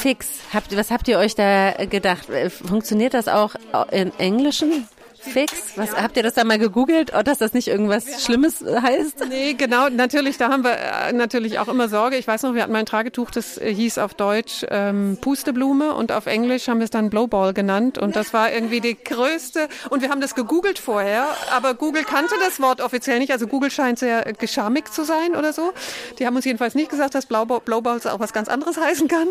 Fix. 0.00 0.28
Habt, 0.52 0.74
was 0.76 0.90
habt 0.90 1.08
ihr 1.08 1.18
euch 1.18 1.34
da 1.34 1.72
gedacht? 1.84 2.26
Funktioniert 2.48 3.12
das 3.14 3.28
auch 3.28 3.54
in 3.90 4.12
Englischen? 4.18 4.88
Fix? 5.20 5.76
Was 5.76 5.94
habt 5.94 6.16
ihr 6.16 6.22
das 6.22 6.34
da 6.34 6.44
mal 6.44 6.58
gegoogelt, 6.58 7.14
ob 7.14 7.24
dass 7.24 7.38
das 7.38 7.52
nicht 7.52 7.68
irgendwas 7.68 8.24
Schlimmes 8.24 8.64
heißt? 8.64 9.24
Nee, 9.30 9.54
genau, 9.54 9.88
natürlich, 9.90 10.38
da 10.38 10.48
haben 10.48 10.64
wir 10.64 10.72
äh, 10.72 11.12
natürlich 11.12 11.60
auch 11.60 11.68
immer 11.68 11.88
Sorge. 11.88 12.16
Ich 12.16 12.26
weiß 12.26 12.42
noch, 12.42 12.54
wir 12.54 12.62
hatten 12.62 12.72
mal 12.72 12.80
ein 12.80 12.86
Tragetuch, 12.86 13.30
das 13.30 13.58
äh, 13.58 13.72
hieß 13.72 13.98
auf 13.98 14.14
Deutsch 14.14 14.66
ähm, 14.68 15.18
Pusteblume 15.20 15.94
und 15.94 16.10
auf 16.10 16.26
Englisch 16.26 16.66
haben 16.66 16.78
wir 16.78 16.84
es 16.84 16.90
dann 16.90 17.10
Blowball 17.10 17.54
genannt 17.54 17.96
und 17.98 18.16
das 18.16 18.32
war 18.32 18.52
irgendwie 18.52 18.80
die 18.80 18.96
größte 18.96 19.68
und 19.90 20.02
wir 20.02 20.10
haben 20.10 20.20
das 20.20 20.34
gegoogelt 20.34 20.80
vorher, 20.80 21.26
aber 21.52 21.74
Google 21.74 22.02
kannte 22.02 22.34
das 22.44 22.60
Wort 22.60 22.80
offiziell 22.80 23.20
nicht, 23.20 23.30
also 23.30 23.46
Google 23.46 23.70
scheint 23.70 24.00
sehr 24.00 24.32
geschamig 24.32 24.90
zu 24.92 25.04
sein 25.04 25.36
oder 25.36 25.52
so. 25.52 25.72
Die 26.18 26.26
haben 26.26 26.34
uns 26.34 26.44
jedenfalls 26.44 26.74
nicht 26.74 26.90
gesagt, 26.90 27.14
dass 27.14 27.26
Blowballs 27.26 28.06
auch 28.06 28.18
was 28.18 28.32
ganz 28.32 28.48
anderes 28.48 28.76
heißen 28.80 29.06
kann. 29.06 29.28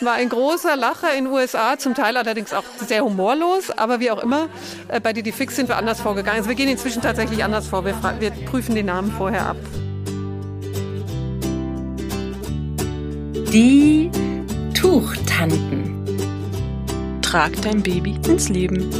War 0.00 0.14
ein 0.14 0.28
großer 0.28 0.76
Lacher 0.76 1.12
in 1.14 1.24
den 1.24 1.32
USA, 1.32 1.76
zum 1.78 1.94
Teil 1.94 2.16
allerdings 2.16 2.52
auch 2.52 2.64
sehr 2.86 3.04
humorlos, 3.04 3.70
aber 3.70 3.98
wie 3.98 4.10
auch 4.10 4.22
immer, 4.22 4.48
äh, 4.88 5.00
bei 5.00 5.12
die 5.22 5.32
Fix 5.32 5.56
sind 5.56 5.68
wir 5.68 5.76
anders 5.76 6.00
vorgegangen. 6.00 6.38
Also 6.38 6.48
wir 6.48 6.56
gehen 6.56 6.68
inzwischen 6.68 7.02
tatsächlich 7.02 7.44
anders 7.44 7.66
vor. 7.66 7.84
Wir, 7.84 7.94
wir 8.18 8.30
prüfen 8.30 8.74
den 8.74 8.86
Namen 8.86 9.12
vorher 9.12 9.46
ab. 9.46 9.56
Die 13.52 14.10
Tuchtanten. 14.74 16.04
Trag 17.22 17.52
dein 17.62 17.82
Baby 17.82 18.18
ins 18.26 18.48
Leben. 18.48 18.90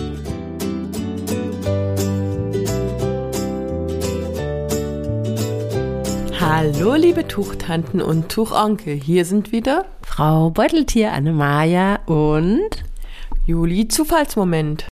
Hallo 6.41 6.95
liebe 6.95 7.27
Tuchtanten 7.27 8.01
und 8.01 8.29
Tuchonkel, 8.29 8.95
hier 8.95 9.25
sind 9.25 9.51
wieder 9.51 9.87
Frau 10.03 10.51
Beuteltier 10.51 11.13
Annemaja 11.13 11.99
und 12.07 12.85
Juli 13.45 13.89
Zufallsmoment. 13.89 14.87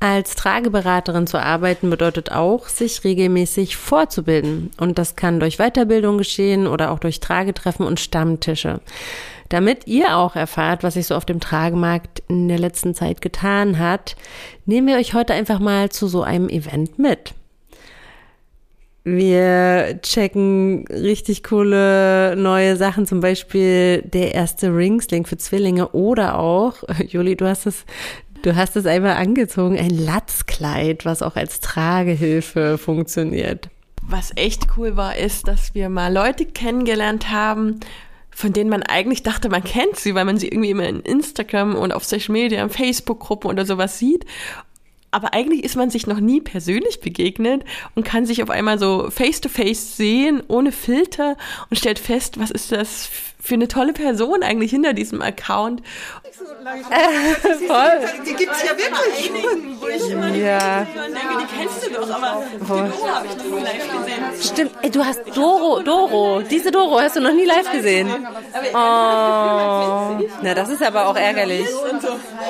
Als 0.00 0.36
Trageberaterin 0.36 1.26
zu 1.26 1.42
arbeiten 1.42 1.90
bedeutet 1.90 2.30
auch, 2.30 2.68
sich 2.68 3.02
regelmäßig 3.02 3.76
fortzubilden. 3.76 4.70
Und 4.78 4.96
das 4.96 5.16
kann 5.16 5.40
durch 5.40 5.56
Weiterbildung 5.58 6.18
geschehen 6.18 6.68
oder 6.68 6.92
auch 6.92 7.00
durch 7.00 7.18
Tragetreffen 7.18 7.84
und 7.84 7.98
Stammtische. 7.98 8.80
Damit 9.48 9.86
ihr 9.86 10.16
auch 10.16 10.36
erfahrt, 10.36 10.84
was 10.84 10.94
sich 10.94 11.06
so 11.06 11.16
auf 11.16 11.24
dem 11.24 11.40
Tragemarkt 11.40 12.22
in 12.28 12.48
der 12.48 12.58
letzten 12.58 12.94
Zeit 12.94 13.20
getan 13.20 13.78
hat, 13.78 14.14
nehmen 14.66 14.86
wir 14.86 14.96
euch 14.96 15.14
heute 15.14 15.32
einfach 15.32 15.58
mal 15.58 15.88
zu 15.88 16.06
so 16.06 16.22
einem 16.22 16.48
Event 16.48 16.98
mit. 16.98 17.34
Wir 19.04 20.00
checken 20.02 20.84
richtig 20.88 21.42
coole 21.42 22.36
neue 22.36 22.76
Sachen, 22.76 23.06
zum 23.06 23.20
Beispiel 23.20 24.02
der 24.02 24.34
erste 24.34 24.68
Ringsling 24.68 25.24
für 25.24 25.38
Zwillinge 25.38 25.88
oder 25.88 26.38
auch, 26.38 26.82
Juli, 27.06 27.34
du 27.34 27.46
hast 27.46 27.64
es 27.64 27.86
Du 28.42 28.54
hast 28.54 28.76
es 28.76 28.86
einmal 28.86 29.16
angezogen, 29.16 29.76
ein 29.78 29.90
Latzkleid, 29.90 31.04
was 31.04 31.22
auch 31.22 31.34
als 31.34 31.58
Tragehilfe 31.60 32.78
funktioniert. 32.78 33.68
Was 34.02 34.32
echt 34.36 34.68
cool 34.76 34.96
war, 34.96 35.16
ist, 35.16 35.48
dass 35.48 35.74
wir 35.74 35.88
mal 35.88 36.12
Leute 36.12 36.46
kennengelernt 36.46 37.30
haben, 37.30 37.80
von 38.30 38.52
denen 38.52 38.70
man 38.70 38.84
eigentlich 38.84 39.24
dachte, 39.24 39.48
man 39.48 39.64
kennt 39.64 39.96
sie, 39.96 40.14
weil 40.14 40.24
man 40.24 40.38
sie 40.38 40.46
irgendwie 40.46 40.70
immer 40.70 40.88
in 40.88 41.00
Instagram 41.00 41.74
und 41.74 41.92
auf 41.92 42.04
Social 42.04 42.32
Media, 42.32 42.62
in 42.62 42.70
Facebook-Gruppen 42.70 43.50
oder 43.50 43.66
sowas 43.66 43.98
sieht. 43.98 44.24
Aber 45.10 45.32
eigentlich 45.32 45.64
ist 45.64 45.76
man 45.76 45.90
sich 45.90 46.06
noch 46.06 46.20
nie 46.20 46.40
persönlich 46.40 47.00
begegnet 47.00 47.64
und 47.94 48.04
kann 48.04 48.26
sich 48.26 48.42
auf 48.42 48.50
einmal 48.50 48.78
so 48.78 49.10
face-to-face 49.10 49.68
-face 49.68 49.96
sehen, 49.96 50.42
ohne 50.48 50.72
Filter 50.72 51.36
und 51.70 51.78
stellt 51.78 51.98
fest, 51.98 52.38
was 52.38 52.50
ist 52.50 52.72
das 52.72 53.08
für 53.40 53.54
eine 53.54 53.68
tolle 53.68 53.92
Person 53.92 54.42
eigentlich 54.42 54.72
hinter 54.72 54.92
diesem 54.92 55.22
Account. 55.22 55.80
Äh, 56.90 57.34
voll. 57.66 58.24
Die 58.26 58.34
gibt 58.34 58.52
es 58.52 58.62
ja 58.62 58.76
wirklich. 58.76 59.30
Wo 59.80 59.86
ich 59.86 60.10
immer 60.10 60.28
ja. 60.34 60.80
denke, 60.80 61.10
die 61.40 61.56
kennst 61.56 61.86
du 61.86 61.90
doch, 61.90 62.10
aber 62.10 62.42
die 62.52 62.66
Doro 62.66 63.08
habe 63.08 63.26
ich 63.26 63.36
noch 63.36 63.44
nie 63.44 63.64
live 63.64 63.90
gesehen. 63.90 64.42
Stimmt, 64.42 64.72
Ey, 64.82 64.90
du 64.90 65.04
hast 65.04 65.20
Doro, 65.34 65.82
Doro, 65.82 66.42
diese 66.42 66.70
Doro 66.70 67.00
hast 67.00 67.16
du 67.16 67.20
noch 67.20 67.32
nie 67.32 67.44
live 67.44 67.70
gesehen. 67.70 68.08
Oh, 68.74 68.74
na 68.74 70.54
das 70.54 70.68
ist 70.68 70.82
aber 70.82 71.06
auch 71.06 71.16
ärgerlich. 71.16 71.66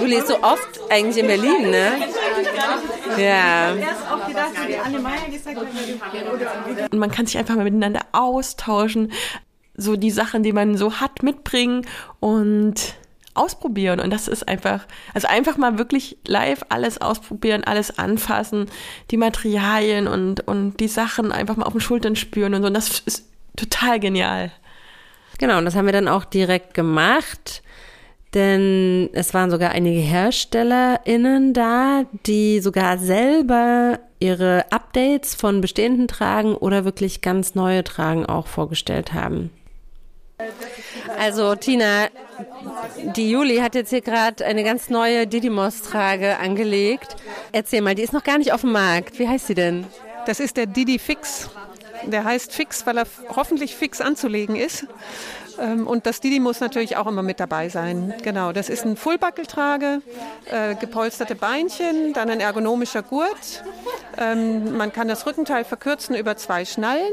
Du 0.01 0.05
lebst 0.05 0.29
so 0.29 0.43
oft 0.43 0.81
eigentlich 0.91 1.19
in 1.19 1.27
Berlin, 1.27 1.71
ne? 1.71 1.93
Ja. 3.19 3.75
Und 6.91 6.99
man 6.99 7.11
kann 7.11 7.27
sich 7.27 7.39
einfach 7.39 7.57
mal 7.57 7.65
miteinander 7.65 8.01
austauschen 8.13 9.13
so 9.79 9.97
die 9.97 10.11
Sachen, 10.11 10.43
die 10.43 10.53
man 10.53 10.77
so 10.77 11.01
hat, 11.01 11.23
mitbringen 11.23 11.87
und 12.21 12.95
ausprobieren. 13.35 14.01
Und 14.01 14.11
das 14.11 14.29
ist 14.29 14.47
einfach, 14.49 14.87
also 15.15 15.29
einfach 15.29 15.57
mal 15.57 15.79
wirklich 15.79 16.19
live 16.27 16.65
alles 16.69 17.01
ausprobieren, 17.01 17.65
alles 17.65 17.97
anfassen, 17.99 18.67
die 19.11 19.17
Materialien 19.17 20.09
und, 20.09 20.47
und 20.47 20.81
die 20.81 20.89
Sachen 20.89 21.33
einfach 21.33 21.57
mal 21.57 21.65
auf 21.65 21.73
den 21.73 21.81
Schultern 21.81 22.17
spüren 22.17 22.55
und 22.55 22.63
so. 22.63 22.67
Und 22.67 22.75
das 22.75 22.99
ist 23.01 23.29
total 23.57 24.01
genial. 24.01 24.51
Genau, 25.39 25.59
und 25.59 25.65
das 25.65 25.77
haben 25.77 25.87
wir 25.87 25.93
dann 25.93 26.09
auch 26.09 26.25
direkt 26.25 26.75
gemacht. 26.75 27.63
Denn 28.35 29.09
es 29.15 29.33
waren 29.33 29.51
sogar 29.51 29.71
einige 29.71 30.01
HerstellerInnen 30.01 31.55
da, 31.55 32.05
die 32.27 32.61
sogar 32.61 32.99
selber 32.99 33.99
ihre 34.21 34.71
Updates 34.71 35.35
von 35.35 35.61
bestehenden 35.61 36.09
Tragen 36.09 36.55
oder 36.55 36.85
wirklich 36.85 37.23
ganz 37.23 37.55
neue 37.55 37.85
Tragen 37.85 38.27
auch 38.27 38.47
vorgestellt 38.47 39.15
haben. 39.15 39.51
Also 41.19 41.55
Tina, 41.55 42.09
die 43.17 43.31
Juli 43.31 43.57
hat 43.59 43.75
jetzt 43.75 43.91
hier 43.91 44.03
gerade 44.03 44.45
eine 44.45 44.63
ganz 44.63 44.89
neue 44.89 45.27
Didymos-Trage 45.27 46.39
angelegt. 46.39 47.17
Erzähl 47.53 47.81
mal, 47.81 47.95
die 47.95 48.03
ist 48.03 48.13
noch 48.13 48.25
gar 48.25 48.39
nicht 48.39 48.53
auf 48.53 48.61
dem 48.61 48.73
Markt. 48.73 49.19
Wie 49.19 49.27
heißt 49.27 49.47
sie 49.49 49.55
denn? 49.55 49.87
Das 50.27 50.39
ist 50.39 50.57
der 50.57 50.67
Didi 50.67 50.99
Fix. 50.99 51.49
Der 52.07 52.25
heißt 52.25 52.53
Fix, 52.53 52.87
weil 52.87 52.99
er 52.99 53.07
hoffentlich 53.35 53.75
fix 53.75 54.01
anzulegen 54.01 54.55
ist. 54.55 54.87
Ähm, 55.61 55.87
und 55.87 56.07
das 56.07 56.21
Didi 56.21 56.41
muss 56.41 56.61
natürlich 56.61 56.97
auch 56.97 57.07
immer 57.07 57.23
mit 57.23 57.41
dabei 57.41 57.69
sein. 57.69 58.15
Genau, 58.23 58.53
das 58.53 58.69
ist 58.69 58.85
ein 58.85 58.97
Fullbackeltrage, 58.97 60.03
äh, 60.47 60.75
gepolsterte 60.75 61.35
Beinchen, 61.35 62.13
dann 62.13 62.31
ein 62.31 62.41
ergonomischer 62.41 63.03
Gurt. 63.03 63.65
Ähm, 64.17 64.77
man 64.77 64.93
kann 64.93 65.09
das 65.09 65.27
Rückenteil 65.27 65.65
verkürzen 65.65 66.15
über 66.15 66.37
zwei 66.37 66.65
Schnallen. 66.65 67.13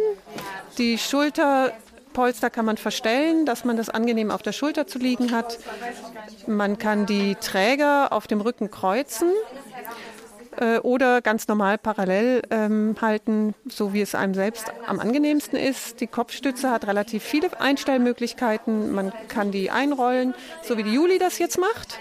Die 0.77 0.97
Schulter 0.97 1.71
Polster 2.13 2.49
kann 2.49 2.65
man 2.65 2.77
verstellen, 2.77 3.45
dass 3.45 3.65
man 3.65 3.75
das 3.75 3.89
angenehm 3.89 4.31
auf 4.31 4.41
der 4.41 4.53
Schulter 4.53 4.87
zu 4.87 4.99
liegen 4.99 5.31
hat. 5.31 5.59
Man 6.47 6.77
kann 6.79 7.05
die 7.05 7.35
Träger 7.35 8.13
auf 8.13 8.25
dem 8.25 8.39
Rücken 8.39 8.71
kreuzen 8.71 9.31
äh, 10.59 10.79
oder 10.79 11.21
ganz 11.21 11.47
normal 11.47 11.77
parallel 11.77 12.41
ähm, 12.49 12.95
halten, 13.01 13.53
so 13.67 13.93
wie 13.93 14.01
es 14.01 14.15
einem 14.15 14.33
selbst 14.33 14.71
am 14.87 14.99
angenehmsten 14.99 15.57
ist. 15.57 16.01
Die 16.01 16.07
Kopfstütze 16.07 16.71
hat 16.71 16.87
relativ 16.87 17.23
viele 17.23 17.49
Einstellmöglichkeiten. 17.59 18.91
Man 18.93 19.13
kann 19.27 19.51
die 19.51 19.71
einrollen, 19.71 20.33
so 20.63 20.77
wie 20.77 20.83
die 20.83 20.93
Juli 20.93 21.17
das 21.19 21.39
jetzt 21.39 21.59
macht. 21.59 21.99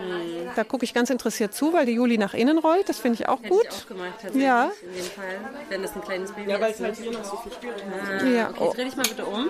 Hm. 0.00 0.50
Da 0.56 0.64
gucke 0.64 0.84
ich 0.84 0.94
ganz 0.94 1.10
interessiert 1.10 1.54
zu, 1.54 1.72
weil 1.72 1.86
die 1.86 1.92
Juli 1.92 2.18
nach 2.18 2.34
innen 2.34 2.58
rollt. 2.58 2.88
Das 2.88 2.98
finde 2.98 3.20
ich 3.20 3.28
auch 3.28 3.42
gut. 3.42 3.66
Ich 3.68 3.82
auch 3.82 3.86
gemacht, 3.88 4.34
ja. 4.34 4.72
In 4.82 4.94
dem 4.94 5.04
Fall, 5.04 5.24
wenn 5.68 5.82
das 5.82 5.94
ein 5.94 6.02
kleines 6.02 6.32
Baby 6.32 6.50
ja, 6.50 6.60
weil 6.60 6.72
es 6.72 6.80
halt 6.80 6.96
hier 6.96 7.12
noch 7.12 7.24
so 7.24 7.36
viel 7.36 7.52
spürt. 7.52 7.82
Ah, 7.82 8.24
ja. 8.24 8.50
Okay, 8.56 8.76
dreh 8.76 8.84
dich 8.84 8.96
mal 8.96 9.02
bitte 9.02 9.24
um. 9.24 9.48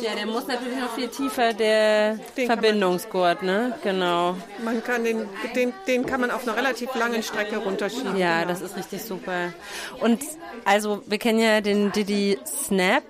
Ja, 0.00 0.14
der 0.14 0.26
muss 0.26 0.46
natürlich 0.46 0.78
noch 0.78 0.94
viel 0.94 1.08
tiefer, 1.08 1.52
der 1.52 2.18
den 2.36 2.46
Verbindungsgurt, 2.46 3.42
ne? 3.42 3.78
Genau. 3.82 4.36
Man 4.64 4.82
kann 4.82 5.04
den, 5.04 5.28
den, 5.54 5.72
den 5.86 6.06
kann 6.06 6.20
man 6.20 6.30
auf 6.30 6.42
einer 6.46 6.56
relativ 6.56 6.94
langen 6.94 7.22
Strecke 7.22 7.58
runterschieben. 7.58 8.16
Ja, 8.16 8.40
genau. 8.40 8.52
das 8.52 8.62
ist 8.62 8.76
richtig 8.76 9.02
super. 9.02 9.52
Und 10.00 10.22
also, 10.64 11.02
wir 11.06 11.18
kennen 11.18 11.38
ja 11.38 11.60
den 11.60 11.92
Didi 11.92 12.38
Snap 12.46 13.04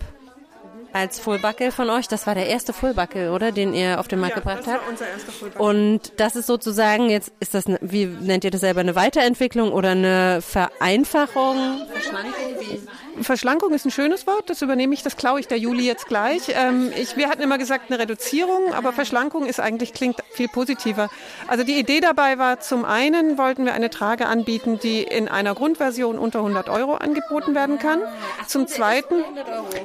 als 0.93 1.19
Fullbackel 1.19 1.71
von 1.71 1.91
euch. 1.91 2.09
Das 2.09 2.27
war 2.27 2.35
der 2.35 2.47
erste 2.47 2.73
Fullbackel, 2.73 3.31
oder? 3.31 3.53
Den 3.53 3.75
ihr 3.75 4.01
auf 4.01 4.09
den 4.09 4.21
Markt 4.21 4.37
ja, 4.37 4.41
gebracht 4.41 4.61
das 4.61 4.67
habt. 4.69 4.83
War 4.83 4.91
unser 4.91 5.09
erster 5.09 5.33
Fullbackel. 5.33 5.67
Und 5.67 6.13
das 6.19 6.37
ist 6.37 6.47
sozusagen 6.47 7.11
jetzt, 7.11 7.33
ist 7.41 7.55
das, 7.55 7.65
wie 7.81 8.07
nennt 8.07 8.45
ihr 8.45 8.51
das 8.51 8.61
selber, 8.61 8.81
eine 8.81 8.95
Weiterentwicklung 8.95 9.73
oder 9.73 9.91
eine 9.91 10.41
Vereinfachung? 10.43 11.87
Verschlankung? 11.91 12.33
Wie? 12.59 12.81
Verschlankung 13.21 13.73
ist 13.73 13.85
ein 13.85 13.91
schönes 13.91 14.27
Wort, 14.27 14.49
das 14.49 14.63
übernehme 14.63 14.95
ich, 14.95 15.03
das 15.03 15.17
klaue 15.17 15.41
ich 15.41 15.47
der 15.47 15.59
Juli 15.59 15.85
jetzt 15.85 16.07
gleich. 16.07 16.53
Ähm, 16.55 16.93
ich, 16.97 17.17
wir 17.17 17.29
hatten 17.29 17.43
immer 17.43 17.59
gesagt 17.59 17.91
eine 17.91 17.99
Reduzierung, 17.99 18.73
aber 18.75 18.93
Verschlankung 18.93 19.47
ist 19.47 19.61
eigentlich, 19.61 19.93
klingt 19.93 20.17
viel 20.31 20.49
positiver. 20.49 21.11
Also 21.47 21.65
die 21.65 21.79
Idee 21.79 22.01
dabei 22.01 22.39
war, 22.39 22.61
zum 22.61 22.85
einen 22.85 23.39
wollten 23.39 23.65
wir 23.65 23.75
eine 23.75 23.91
Trage 23.91 24.27
anbieten, 24.27 24.79
die 24.83 25.03
in 25.03 25.29
einer 25.29 25.55
Grundversion 25.55 26.19
unter 26.19 26.39
100 26.39 26.69
Euro 26.69 26.95
angeboten 26.95 27.55
werden 27.55 27.79
kann. 27.79 28.01
Zum 28.47 28.67
zweiten, 28.67 29.23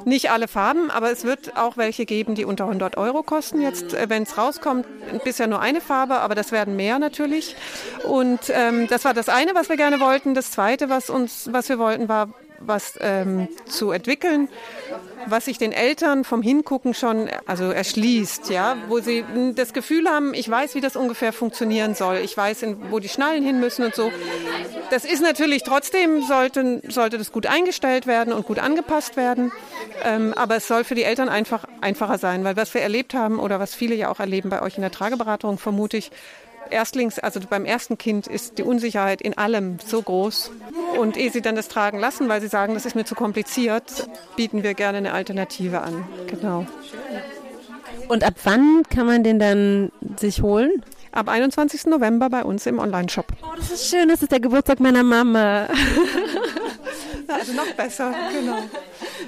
nicht 0.06 0.31
alle 0.31 0.47
Farben, 0.47 0.89
aber 0.89 1.12
es 1.12 1.23
wird 1.23 1.57
auch 1.57 1.77
welche 1.77 2.06
geben, 2.06 2.35
die 2.35 2.45
unter 2.45 2.65
100 2.65 2.97
Euro 2.97 3.23
kosten. 3.23 3.62
Jetzt, 3.62 3.94
äh, 3.94 4.09
wenn 4.09 4.23
es 4.23 4.38
rauskommt, 4.38 4.85
bisher 5.23 5.47
nur 5.47 5.59
eine 5.59 5.81
Farbe, 5.81 6.19
aber 6.19 6.35
das 6.35 6.51
werden 6.51 6.75
mehr 6.75 7.00
natürlich. 7.00 7.56
Und 8.03 8.39
ähm, 8.50 8.88
das 8.88 9.06
war 9.06 9.13
das 9.13 9.30
eine, 9.30 9.53
was 9.53 9.69
wir 9.69 9.75
gerne 9.75 10.00
wollten. 10.00 10.33
Das 10.33 10.51
zweite, 10.51 10.89
was 10.89 11.09
uns, 11.09 11.50
was 11.51 11.69
wir 11.69 11.80
wollten, 11.80 12.07
war 12.07 12.30
was 12.59 12.98
ähm, 13.01 13.48
zu 13.65 13.92
entwickeln, 13.92 14.50
was 15.25 15.45
sich 15.45 15.57
den 15.57 15.71
Eltern 15.71 16.24
vom 16.24 16.42
Hingucken 16.42 16.94
schon 16.94 17.30
also 17.45 17.65
erschließt, 17.65 18.50
ja, 18.50 18.77
wo 18.88 19.00
sie 19.00 19.25
das 19.56 19.74
Gefühl 19.74 20.07
haben, 20.09 20.33
ich 20.33 20.50
weiß, 20.50 20.75
wie 20.75 20.81
das 20.81 20.95
ungefähr 20.95 21.33
funktionieren 21.33 21.95
soll, 21.95 22.18
ich 22.18 22.36
weiß, 22.36 22.65
wo 22.89 23.00
die 23.00 23.09
Schnallen 23.09 23.44
hin 23.44 23.59
müssen 23.59 23.83
und 23.83 23.95
so. 23.95 24.12
Das 24.89 25.06
ist 25.06 25.21
natürlich 25.21 25.63
trotzdem 25.63 26.24
sollte, 26.24 26.81
sollte 26.88 27.18
das 27.18 27.31
gut 27.31 27.45
eingestellt 27.45 28.07
werden 28.07 28.33
und 28.33 28.45
gut 28.45 28.59
angepasst 28.59 29.18
werden, 29.18 29.51
ähm, 30.04 30.33
aber 30.36 30.57
es 30.57 30.68
soll 30.68 30.83
für 30.83 30.95
die 30.95 31.04
Eltern 31.04 31.30
einfach 31.30 31.65
einfacher 31.81 32.18
sein, 32.18 32.44
weil 32.44 32.56
was 32.56 32.74
wir 32.74 32.81
erlebt 32.81 33.13
haben 33.13 33.39
oder 33.39 33.59
was 33.59 33.75
viele 33.75 33.95
ja 33.95 34.09
auch 34.09 34.19
erleben 34.19 34.50
bei 34.50 34.62
euch 34.62 34.75
in 34.75 34.81
der 34.81 34.92
Trageberatung, 34.92 35.57
vermute 35.57 35.98
ich, 35.98 36.12
Erstlings, 36.71 37.19
also 37.19 37.39
beim 37.49 37.65
ersten 37.65 37.97
Kind 37.97 38.27
ist 38.27 38.57
die 38.57 38.63
Unsicherheit 38.63 39.21
in 39.21 39.37
allem 39.37 39.77
so 39.85 40.01
groß. 40.01 40.51
Und 40.99 41.17
ehe 41.17 41.31
sie 41.31 41.41
dann 41.41 41.55
das 41.55 41.67
tragen 41.67 41.99
lassen, 41.99 42.29
weil 42.29 42.41
sie 42.41 42.47
sagen, 42.47 42.73
das 42.73 42.85
ist 42.85 42.95
mir 42.95 43.05
zu 43.05 43.15
kompliziert, 43.15 44.09
bieten 44.35 44.63
wir 44.63 44.73
gerne 44.73 44.99
eine 44.99 45.13
Alternative 45.13 45.81
an. 45.81 46.07
Genau. 46.27 46.65
Und 48.07 48.23
ab 48.23 48.35
wann 48.43 48.83
kann 48.89 49.05
man 49.05 49.23
den 49.23 49.39
dann 49.39 49.91
sich 50.17 50.41
holen? 50.41 50.83
Ab 51.11 51.29
21. 51.29 51.87
November 51.87 52.29
bei 52.29 52.43
uns 52.43 52.65
im 52.65 52.79
Online-Shop. 52.79 53.25
Oh, 53.41 53.55
das 53.57 53.71
ist 53.71 53.89
schön, 53.89 54.07
das 54.07 54.21
ist 54.21 54.31
der 54.31 54.39
Geburtstag 54.39 54.79
meiner 54.79 55.03
Mama. 55.03 55.67
also 57.27 57.53
noch 57.53 57.71
besser, 57.73 58.13
genau. 58.31 58.59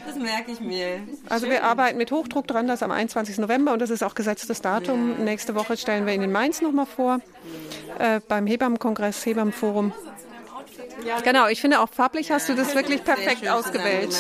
Das 0.06 0.15
merke 0.15 0.51
ich 0.51 0.59
mir. 0.59 1.01
Also 1.30 1.50
wir 1.50 1.63
arbeiten 1.63 1.97
mit 1.97 2.12
Hochdruck 2.12 2.47
dran, 2.47 2.68
das 2.68 2.83
am 2.83 2.91
21. 2.91 3.38
November 3.38 3.74
und 3.74 3.80
das 3.80 3.89
ist 3.89 4.03
auch 4.03 4.15
gesetztes 4.15 4.62
Datum. 4.62 5.15
Ja. 5.18 5.24
Nächste 5.24 5.56
Woche 5.56 5.77
stellen 5.77 6.06
wir 6.06 6.13
ihn 6.13 6.21
in 6.21 6.31
Mainz 6.31 6.62
nochmal 6.62 6.86
vor, 6.86 7.19
äh, 7.97 8.19
beim 8.27 8.47
Hebammenkongress, 8.47 9.25
Hebammenforum. 9.25 9.94
Genau, 11.24 11.47
ich 11.47 11.62
finde 11.62 11.80
auch 11.80 11.89
farblich 11.89 12.31
hast 12.31 12.50
du 12.50 12.56
das 12.56 12.75
wirklich 12.75 13.03
perfekt 13.03 13.47
ausgewählt. 13.47 14.15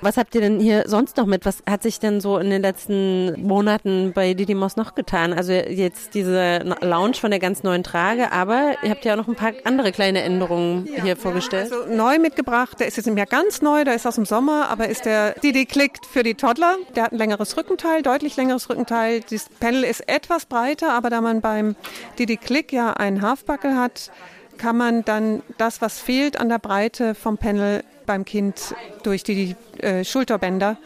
Was 0.00 0.16
habt 0.16 0.34
ihr 0.34 0.40
denn 0.40 0.60
hier 0.60 0.84
sonst 0.86 1.16
noch 1.16 1.26
mit? 1.26 1.44
Was 1.44 1.62
hat 1.68 1.82
sich 1.82 1.98
denn 1.98 2.20
so 2.20 2.38
in 2.38 2.50
den 2.50 2.62
letzten 2.62 3.40
Monaten 3.42 4.12
bei 4.14 4.34
Didymos 4.34 4.76
noch 4.76 4.94
getan? 4.94 5.32
Also 5.32 5.52
jetzt 5.52 6.14
diese 6.14 6.76
Lounge 6.80 7.14
von 7.14 7.30
der 7.30 7.40
ganz 7.40 7.62
neuen 7.62 7.82
Trage, 7.82 8.30
aber 8.32 8.74
ihr 8.82 8.90
habt 8.90 9.04
ja 9.04 9.14
auch 9.14 9.16
noch 9.16 9.28
ein 9.28 9.34
paar 9.34 9.52
andere 9.64 9.92
kleine 9.92 10.22
Änderungen 10.22 10.86
ja. 10.86 11.02
hier 11.02 11.16
vorgestellt. 11.16 11.72
Also 11.72 11.92
neu 11.92 12.18
mitgebracht, 12.18 12.78
der 12.80 12.86
ist 12.86 12.96
jetzt 12.96 13.06
nicht 13.06 13.14
mehr 13.14 13.26
ganz 13.26 13.60
neu, 13.60 13.84
der 13.84 13.94
ist 13.94 14.06
aus 14.06 14.14
dem 14.14 14.24
Sommer, 14.24 14.68
aber 14.68 14.88
ist 14.88 15.04
der 15.04 15.32
Didi 15.32 15.66
Click 15.66 15.98
für 16.08 16.22
die 16.22 16.34
Toddler. 16.34 16.76
Der 16.94 17.04
hat 17.04 17.12
ein 17.12 17.18
längeres 17.18 17.56
Rückenteil, 17.56 18.02
deutlich 18.02 18.36
längeres 18.36 18.70
Rückenteil. 18.70 19.20
Das 19.30 19.46
Panel 19.60 19.84
ist 19.84 20.08
etwas 20.08 20.46
breiter, 20.46 20.92
aber 20.92 21.10
da 21.10 21.20
man 21.20 21.40
beim 21.40 21.76
Didi 22.18 22.36
Click 22.36 22.72
ja 22.72 22.92
einen 22.92 23.22
Halfbuckle 23.22 23.76
hat, 23.76 24.10
kann 24.58 24.76
man 24.76 25.04
dann 25.04 25.42
das, 25.56 25.80
was 25.80 25.98
fehlt 25.98 26.38
an 26.38 26.48
der 26.48 26.58
Breite 26.58 27.14
vom 27.14 27.38
Panel 27.38 27.84
beim 28.06 28.24
Kind 28.24 28.74
durch 29.02 29.22
die 29.22 29.54
äh, 29.78 30.04
Schulterbänder 30.04 30.76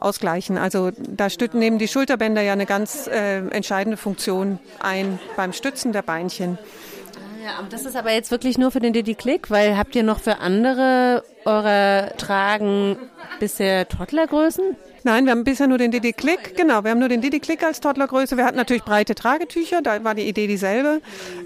ausgleichen. 0.00 0.58
Also 0.58 0.90
da 0.96 1.28
nehmen 1.52 1.78
die 1.78 1.88
Schulterbänder 1.88 2.42
ja 2.42 2.52
eine 2.52 2.66
ganz 2.66 3.06
äh, 3.06 3.38
entscheidende 3.48 3.96
Funktion 3.96 4.58
ein 4.80 5.18
beim 5.36 5.52
Stützen 5.52 5.92
der 5.92 6.02
Beinchen. 6.02 6.58
Ah 7.16 7.44
ja, 7.44 7.66
das 7.68 7.84
ist 7.84 7.96
aber 7.96 8.12
jetzt 8.12 8.30
wirklich 8.30 8.58
nur 8.58 8.70
für 8.70 8.80
den 8.80 8.92
Didi 8.92 9.14
Click, 9.14 9.50
weil 9.50 9.76
habt 9.76 9.94
ihr 9.94 10.02
noch 10.02 10.20
für 10.20 10.38
andere 10.38 11.22
eure 11.44 12.12
Tragen 12.16 12.96
bisher 13.38 13.88
Toddlergrößen? 13.88 14.76
Nein, 15.02 15.24
wir 15.24 15.30
haben 15.30 15.44
bisher 15.44 15.66
nur 15.66 15.78
den 15.78 15.90
Didi 15.90 16.12
Click, 16.12 16.56
genau, 16.58 16.84
wir 16.84 16.90
haben 16.90 16.98
nur 16.98 17.08
den 17.08 17.22
Didi 17.22 17.40
Click 17.40 17.62
als 17.62 17.80
Toddlergröße. 17.80 18.36
Wir 18.36 18.44
hatten 18.44 18.58
natürlich 18.58 18.82
breite 18.82 19.14
Tragetücher, 19.14 19.80
da 19.80 20.04
war 20.04 20.14
die 20.14 20.28
Idee 20.28 20.46
dieselbe, 20.46 21.00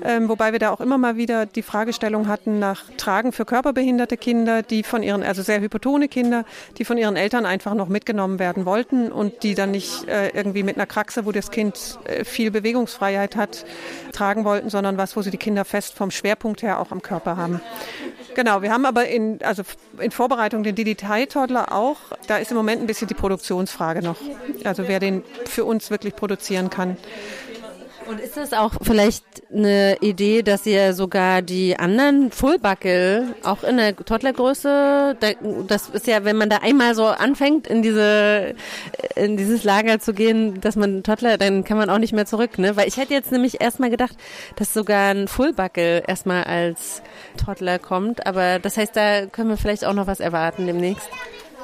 ähm, 0.04 0.28
wobei 0.28 0.50
wir 0.50 0.58
da 0.58 0.70
auch 0.70 0.80
immer 0.80 0.98
mal 0.98 1.16
wieder 1.16 1.46
die 1.46 1.62
Fragestellung 1.62 2.26
hatten 2.26 2.58
nach 2.58 2.82
Tragen 2.96 3.30
für 3.30 3.44
körperbehinderte 3.44 4.16
Kinder, 4.16 4.62
die 4.62 4.82
von 4.82 5.04
ihren, 5.04 5.22
also 5.22 5.42
sehr 5.42 5.60
hypotone 5.60 6.08
Kinder, 6.08 6.44
die 6.78 6.84
von 6.84 6.98
ihren 6.98 7.14
Eltern 7.14 7.46
einfach 7.46 7.74
noch 7.74 7.88
mitgenommen 7.88 8.40
werden 8.40 8.64
wollten 8.64 9.12
und 9.12 9.44
die 9.44 9.54
dann 9.54 9.70
nicht 9.70 10.08
äh, 10.08 10.30
irgendwie 10.30 10.64
mit 10.64 10.76
einer 10.76 10.86
Kraxe, 10.86 11.24
wo 11.24 11.30
das 11.30 11.52
Kind 11.52 12.00
äh, 12.06 12.24
viel 12.24 12.50
Bewegungsfreiheit 12.50 13.36
hat, 13.36 13.64
tragen 14.12 14.44
wollten, 14.44 14.68
sondern 14.68 14.98
was, 14.98 15.16
wo 15.16 15.22
sie 15.22 15.30
die 15.30 15.38
Kinder 15.38 15.64
fest 15.64 15.94
vom 15.94 16.10
Schwerpunkt 16.10 16.62
her 16.62 16.80
auch 16.80 16.90
am 16.90 17.02
Körper 17.02 17.36
haben. 17.36 17.60
Genau, 18.34 18.62
wir 18.62 18.72
haben 18.72 18.86
aber 18.86 19.06
in, 19.06 19.40
also 19.42 19.62
in 19.98 20.10
Vorbereitung 20.10 20.62
den 20.62 20.74
Didi-Tai-Toddler 20.74 21.72
auch. 21.72 21.96
Da 22.26 22.38
ist 22.38 22.50
im 22.50 22.56
Moment 22.56 22.80
ein 22.80 22.86
bisschen 22.86 23.08
die 23.08 23.14
Produktionsfrage 23.14 24.02
noch. 24.02 24.16
Also 24.64 24.88
wer 24.88 25.00
den 25.00 25.22
für 25.46 25.64
uns 25.64 25.90
wirklich 25.90 26.16
produzieren 26.16 26.70
kann. 26.70 26.96
Und 28.06 28.20
ist 28.20 28.36
das 28.36 28.52
auch 28.52 28.72
vielleicht 28.82 29.24
eine 29.52 29.96
Idee, 30.00 30.42
dass 30.42 30.66
ihr 30.66 30.92
sogar 30.92 31.40
die 31.40 31.78
anderen 31.78 32.30
Fullbuckle 32.30 33.34
auch 33.42 33.64
in 33.64 33.78
der 33.78 33.96
Toddlergröße, 33.96 35.16
das 35.66 35.88
ist 35.88 36.06
ja, 36.06 36.24
wenn 36.24 36.36
man 36.36 36.50
da 36.50 36.58
einmal 36.58 36.94
so 36.94 37.06
anfängt, 37.06 37.66
in 37.66 37.80
diese, 37.80 38.54
in 39.16 39.36
dieses 39.38 39.64
Lager 39.64 40.00
zu 40.00 40.12
gehen, 40.12 40.60
dass 40.60 40.76
man 40.76 41.02
Toddler, 41.02 41.38
dann 41.38 41.64
kann 41.64 41.78
man 41.78 41.88
auch 41.88 41.98
nicht 41.98 42.12
mehr 42.12 42.26
zurück, 42.26 42.58
ne? 42.58 42.76
Weil 42.76 42.88
ich 42.88 42.98
hätte 42.98 43.14
jetzt 43.14 43.32
nämlich 43.32 43.62
erstmal 43.62 43.90
gedacht, 43.90 44.16
dass 44.56 44.74
sogar 44.74 45.10
ein 45.10 45.26
Fullbuckle 45.26 46.04
erstmal 46.06 46.44
als 46.44 47.00
Toddler 47.34 47.78
kommt, 47.78 48.26
aber 48.26 48.58
das 48.58 48.76
heißt, 48.76 48.96
da 48.96 49.26
können 49.26 49.48
wir 49.48 49.56
vielleicht 49.56 49.84
auch 49.84 49.94
noch 49.94 50.06
was 50.06 50.20
erwarten 50.20 50.66
demnächst. 50.66 51.08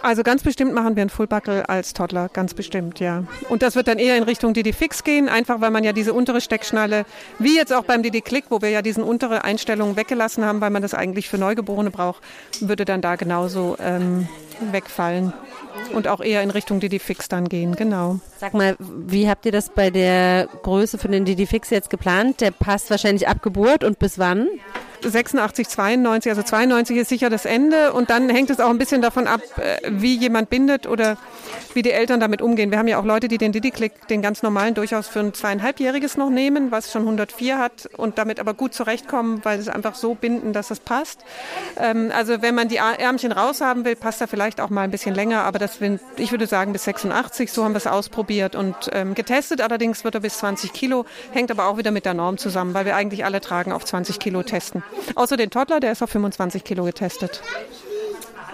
Also 0.02 0.22
ganz 0.22 0.42
bestimmt 0.42 0.72
machen 0.72 0.96
wir 0.96 1.02
einen 1.02 1.10
Fullbuckle 1.10 1.68
als 1.68 1.92
Toddler, 1.92 2.28
ganz 2.32 2.54
bestimmt, 2.54 3.00
ja. 3.00 3.24
Und 3.48 3.62
das 3.62 3.76
wird 3.76 3.88
dann 3.88 3.98
eher 3.98 4.16
in 4.16 4.22
Richtung 4.22 4.54
Didi 4.54 4.72
Fix 4.72 5.04
gehen, 5.04 5.28
einfach 5.28 5.60
weil 5.60 5.70
man 5.70 5.84
ja 5.84 5.92
diese 5.92 6.14
untere 6.14 6.40
Steckschnalle, 6.40 7.04
wie 7.38 7.56
jetzt 7.56 7.72
auch 7.72 7.84
beim 7.84 8.02
Didi 8.02 8.22
Click, 8.22 8.44
wo 8.48 8.62
wir 8.62 8.70
ja 8.70 8.82
diesen 8.82 9.02
untere 9.02 9.44
Einstellungen 9.44 9.96
weggelassen 9.96 10.44
haben, 10.44 10.60
weil 10.60 10.70
man 10.70 10.82
das 10.82 10.94
eigentlich 10.94 11.28
für 11.28 11.38
Neugeborene 11.38 11.90
braucht, 11.90 12.22
würde 12.60 12.84
dann 12.84 13.02
da 13.02 13.16
genauso 13.16 13.76
ähm, 13.78 14.28
wegfallen. 14.72 15.32
Und 15.92 16.08
auch 16.08 16.20
eher 16.20 16.42
in 16.42 16.50
Richtung 16.50 16.80
Didi 16.80 16.98
Fix 16.98 17.28
dann 17.28 17.48
gehen, 17.48 17.76
genau. 17.76 18.20
Sag 18.38 18.54
mal, 18.54 18.76
wie 18.78 19.28
habt 19.28 19.46
ihr 19.46 19.52
das 19.52 19.68
bei 19.68 19.90
der 19.90 20.48
Größe 20.62 20.98
für 20.98 21.08
den 21.08 21.24
Didi 21.24 21.46
Fix 21.46 21.70
jetzt 21.70 21.90
geplant? 21.90 22.40
Der 22.40 22.50
passt 22.50 22.90
wahrscheinlich 22.90 23.28
ab 23.28 23.42
Geburt 23.42 23.84
und 23.84 23.98
bis 23.98 24.18
wann? 24.18 24.48
86, 25.02 25.68
92, 25.68 26.30
also 26.30 26.42
92 26.42 26.96
ist 26.96 27.08
sicher 27.08 27.30
das 27.30 27.44
Ende 27.44 27.92
und 27.92 28.10
dann 28.10 28.28
hängt 28.28 28.50
es 28.50 28.60
auch 28.60 28.70
ein 28.70 28.78
bisschen 28.78 29.02
davon 29.02 29.26
ab, 29.26 29.40
äh, 29.58 29.78
wie 29.88 30.16
jemand 30.16 30.50
bindet 30.50 30.86
oder 30.86 31.16
wie 31.74 31.82
die 31.82 31.92
Eltern 31.92 32.20
damit 32.20 32.42
umgehen. 32.42 32.70
Wir 32.70 32.78
haben 32.78 32.88
ja 32.88 32.98
auch 32.98 33.04
Leute, 33.04 33.28
die 33.28 33.38
den 33.38 33.52
Diddy-Click, 33.52 34.08
den 34.08 34.22
ganz 34.22 34.42
normalen, 34.42 34.74
durchaus 34.74 35.08
für 35.08 35.20
ein 35.20 35.34
zweieinhalbjähriges 35.34 36.16
noch 36.16 36.30
nehmen, 36.30 36.70
was 36.70 36.92
schon 36.92 37.02
104 37.02 37.58
hat 37.58 37.88
und 37.96 38.18
damit 38.18 38.40
aber 38.40 38.54
gut 38.54 38.74
zurechtkommen, 38.74 39.40
weil 39.44 39.58
sie 39.58 39.68
es 39.68 39.74
einfach 39.74 39.94
so 39.94 40.14
binden, 40.14 40.52
dass 40.52 40.70
es 40.70 40.80
passt. 40.80 41.20
Ähm, 41.78 42.12
also 42.14 42.42
wenn 42.42 42.54
man 42.54 42.68
die 42.68 42.76
Ärmchen 42.76 43.32
raushaben 43.32 43.84
will, 43.84 43.96
passt 43.96 44.20
er 44.20 44.28
vielleicht 44.28 44.60
auch 44.60 44.70
mal 44.70 44.82
ein 44.82 44.90
bisschen 44.90 45.14
länger, 45.14 45.42
aber 45.42 45.58
das, 45.58 45.78
ich 46.16 46.30
würde 46.30 46.46
sagen 46.46 46.72
bis 46.72 46.84
86, 46.84 47.52
so 47.52 47.64
haben 47.64 47.72
wir 47.72 47.78
es 47.78 47.86
ausprobiert 47.86 48.56
und 48.56 48.76
ähm, 48.92 49.14
getestet. 49.14 49.60
Allerdings 49.60 50.04
wird 50.04 50.14
er 50.14 50.20
bis 50.20 50.38
20 50.38 50.72
Kilo, 50.72 51.06
hängt 51.32 51.50
aber 51.50 51.66
auch 51.66 51.76
wieder 51.76 51.90
mit 51.90 52.04
der 52.04 52.14
Norm 52.14 52.38
zusammen, 52.38 52.74
weil 52.74 52.84
wir 52.84 52.96
eigentlich 52.96 53.24
alle 53.24 53.40
tragen 53.40 53.72
auf 53.72 53.84
20 53.84 54.18
Kilo 54.18 54.42
testen. 54.42 54.82
Außer 55.14 55.36
den 55.36 55.50
Toddler, 55.50 55.80
der 55.80 55.92
ist 55.92 56.02
auf 56.02 56.10
25 56.10 56.64
Kilo 56.64 56.84
getestet. 56.84 57.42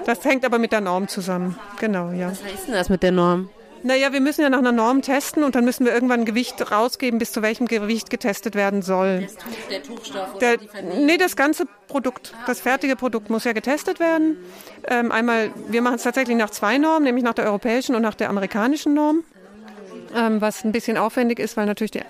Das 0.05 0.25
hängt 0.25 0.45
aber 0.45 0.59
mit 0.59 0.73
der 0.73 0.81
Norm 0.81 1.09
zusammen. 1.09 1.59
Genau, 1.81 2.11
ja. 2.11 2.31
Was 2.31 2.45
heißt 2.45 2.67
denn 2.69 2.75
das 2.75 2.89
mit 2.89 3.03
der 3.03 3.13
Norm? 3.13 3.49
Naja, 3.83 4.13
wir 4.13 4.21
müssen 4.21 4.43
ja 4.43 4.51
nach 4.51 4.59
einer 4.59 4.73
Norm 4.73 5.03
testen 5.03 5.45
und 5.45 5.55
dann 5.55 5.65
müssen 5.65 5.85
wir 5.85 5.93
irgendwann 5.93 6.21
ein 6.21 6.27
Gewicht 6.27 6.73
rausgeben, 6.73 7.19
bis 7.19 7.33
zu 7.33 7.43
welchem 7.43 7.67
Gewicht 7.67 8.11
getestet 8.11 8.55
werden 8.55 8.83
soll. 8.83 9.29
Der 9.71 9.83
Tuchstoff? 9.83 10.39
Der, 10.39 10.57
nee, 10.99 11.19
das 11.19 11.37
ganze 11.37 11.67
Produkt, 11.87 12.35
das 12.47 12.61
fertige 12.61 12.97
Produkt 12.97 13.31
muss 13.31 13.45
ja 13.45 13.53
getestet 13.53 14.01
werden. 14.01 14.39
Ähm, 14.89 15.13
einmal, 15.13 15.51
wir 15.69 15.83
machen 15.83 15.97
es 15.97 16.03
tatsächlich 16.03 16.37
nach 16.37 16.51
zwei 16.51 16.79
Normen, 16.79 17.05
nämlich 17.05 17.25
nach 17.25 17.35
der 17.35 17.47
europäischen 17.47 17.95
und 17.95 18.03
nach 18.03 18.15
der 18.15 18.29
amerikanischen 18.29 18.95
Norm. 18.95 19.23
Ähm, 20.15 20.41
was 20.41 20.65
ein 20.65 20.73
bisschen 20.73 20.97
aufwendig 20.97 21.39
ist, 21.39 21.57
weil 21.57 21.67
natürlich 21.67 21.91
die 21.91 22.03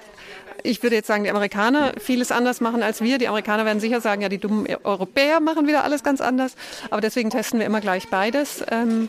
ich 0.62 0.82
würde 0.82 0.96
jetzt 0.96 1.06
sagen, 1.06 1.24
die 1.24 1.30
Amerikaner 1.30 1.92
vieles 1.98 2.32
anders 2.32 2.60
machen 2.60 2.82
als 2.82 3.00
wir. 3.00 3.18
Die 3.18 3.28
Amerikaner 3.28 3.64
werden 3.64 3.80
sicher 3.80 4.00
sagen, 4.00 4.22
ja, 4.22 4.28
die 4.28 4.38
dummen 4.38 4.66
Europäer 4.84 5.40
machen 5.40 5.66
wieder 5.66 5.84
alles 5.84 6.02
ganz 6.02 6.20
anders. 6.20 6.54
Aber 6.90 7.00
deswegen 7.00 7.30
testen 7.30 7.58
wir 7.58 7.66
immer 7.66 7.80
gleich 7.80 8.08
beides. 8.08 8.64
Ähm, 8.70 9.08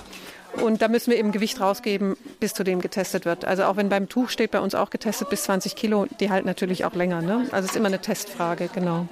und 0.62 0.82
da 0.82 0.88
müssen 0.88 1.12
wir 1.12 1.18
eben 1.18 1.32
Gewicht 1.32 1.60
rausgeben, 1.60 2.18
bis 2.40 2.54
zu 2.54 2.64
dem 2.64 2.82
getestet 2.82 3.26
wird. 3.26 3.46
Also 3.46 3.66
auch 3.66 3.76
wenn 3.76 3.90
beim 3.90 4.10
Tuch 4.10 4.30
steht 4.30 4.52
bei 4.52 4.60
uns 4.60 4.76
auch 4.76 4.90
getestet 4.90 5.30
bis 5.30 5.44
20 5.44 5.76
Kilo, 5.76 6.08
die 6.20 6.32
halten 6.32 6.48
natürlich 6.48 6.86
auch 6.86 6.94
länger. 6.94 7.22
Ne? 7.22 7.48
Also 7.52 7.66
es 7.66 7.72
ist 7.72 7.76
immer 7.76 7.88
eine 7.88 8.00
Testfrage, 8.00 8.70
genau. 8.74 9.08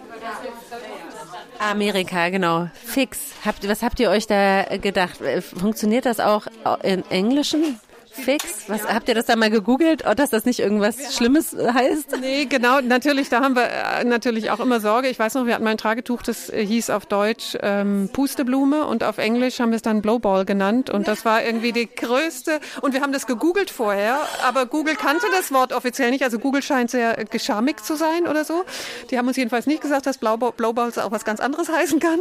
Amerika, 1.59 2.29
genau. 2.29 2.69
Fix. 2.73 3.19
Habt, 3.45 3.67
was 3.67 3.81
habt 3.81 3.99
ihr 3.99 4.09
euch 4.09 4.27
da 4.27 4.63
gedacht? 4.77 5.19
Funktioniert 5.41 6.05
das 6.05 6.19
auch 6.19 6.47
im 6.83 7.03
Englischen? 7.09 7.79
Fix? 8.15 8.67
Was 8.67 8.85
habt 8.87 9.07
ihr 9.09 9.15
das 9.15 9.25
da 9.25 9.35
mal 9.35 9.49
gegoogelt, 9.49 10.03
dass 10.15 10.29
das 10.29 10.45
nicht 10.45 10.59
irgendwas 10.59 11.15
Schlimmes 11.15 11.55
heißt? 11.55 12.17
Nee, 12.21 12.45
genau, 12.45 12.81
natürlich, 12.81 13.29
da 13.29 13.41
haben 13.41 13.55
wir 13.55 13.65
äh, 13.65 14.03
natürlich 14.03 14.51
auch 14.51 14.59
immer 14.59 14.79
Sorge. 14.79 15.09
Ich 15.09 15.19
weiß 15.19 15.33
noch, 15.35 15.45
wir 15.45 15.53
hatten 15.53 15.63
mal 15.63 15.71
ein 15.71 15.77
Tragetuch, 15.77 16.21
das 16.21 16.49
äh, 16.49 16.65
hieß 16.65 16.89
auf 16.89 17.05
Deutsch 17.05 17.57
ähm, 17.61 18.09
Pusteblume 18.13 18.85
und 18.85 19.03
auf 19.03 19.17
Englisch 19.17 19.59
haben 19.59 19.71
wir 19.71 19.75
es 19.75 19.81
dann 19.81 20.01
Blowball 20.01 20.45
genannt 20.45 20.89
und 20.89 21.07
das 21.07 21.25
war 21.25 21.43
irgendwie 21.43 21.71
die 21.71 21.93
größte 21.93 22.59
und 22.81 22.93
wir 22.93 23.01
haben 23.01 23.11
das 23.11 23.27
gegoogelt 23.27 23.69
vorher, 23.69 24.17
aber 24.47 24.65
Google 24.65 24.95
kannte 24.95 25.25
das 25.31 25.51
Wort 25.51 25.73
offiziell 25.73 26.11
nicht, 26.11 26.23
also 26.23 26.39
Google 26.39 26.61
scheint 26.61 26.91
sehr 26.91 27.15
geschamig 27.25 27.83
zu 27.83 27.95
sein 27.95 28.27
oder 28.27 28.45
so. 28.45 28.63
Die 29.11 29.17
haben 29.17 29.27
uns 29.27 29.37
jedenfalls 29.37 29.65
nicht 29.67 29.81
gesagt, 29.81 30.05
dass 30.05 30.17
Blowball, 30.17 30.53
Blowballs 30.53 30.97
auch 30.97 31.11
was 31.11 31.25
ganz 31.25 31.39
anderes 31.39 31.69
heißen 31.69 31.99
kann. 31.99 32.19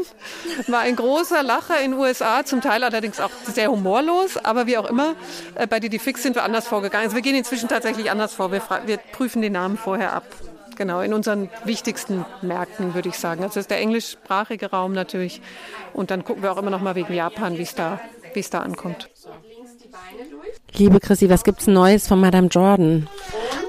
War 0.67 0.81
ein 0.81 0.97
großer 0.97 1.43
Lacher 1.43 1.81
in 1.81 1.93
den 1.93 2.01
USA, 2.01 2.45
zum 2.45 2.61
Teil 2.61 2.83
allerdings 2.83 3.21
auch 3.21 3.31
sehr 3.53 3.71
humorlos, 3.71 4.37
aber 4.37 4.67
wie 4.67 4.77
auch 4.77 4.89
immer, 4.89 5.15
äh, 5.55 5.67
bei 5.67 5.81
Didi 5.85 5.99
Fix 5.99 6.23
sind 6.23 6.35
wir 6.35 6.45
anders 6.45 6.67
vorgegangen. 6.67 7.05
Also 7.05 7.15
wir 7.15 7.23
gehen 7.23 7.35
inzwischen 7.35 7.69
tatsächlich 7.69 8.11
anders 8.11 8.33
vor. 8.33 8.51
Wir, 8.51 8.63
wir 8.87 8.97
prüfen 8.97 9.43
die 9.43 9.51
Namen 9.51 9.77
vorher 9.77 10.15
ab. 10.15 10.25
Genau, 10.77 11.03
in 11.03 11.13
unseren 11.13 11.51
wichtigsten 11.65 12.25
Märkten, 12.41 12.95
würde 12.95 13.11
ich 13.11 13.19
sagen. 13.19 13.43
Also 13.43 13.57
das 13.57 13.65
ist 13.65 13.71
der 13.71 13.81
englischsprachige 13.81 14.71
Raum 14.71 14.95
natürlich. 14.95 15.43
Und 15.93 16.11
dann 16.11 16.25
gucken 16.25 16.43
wir 16.43 16.51
auch 16.51 16.57
immer 16.57 16.71
noch 16.71 16.81
mal 16.81 16.95
wegen 16.95 17.13
Japan, 17.13 17.59
wie 17.59 17.63
es 17.63 17.75
da, 17.75 18.01
wie 18.33 18.41
es 18.41 18.49
da 18.49 18.61
ankommt. 18.61 19.11
Liebe 20.73 21.01
Chrissy, 21.01 21.29
was 21.29 21.45
gibt's 21.45 21.67
Neues 21.67 22.09
von 22.09 22.19
Madame 22.19 22.49
Jordan? 22.49 23.07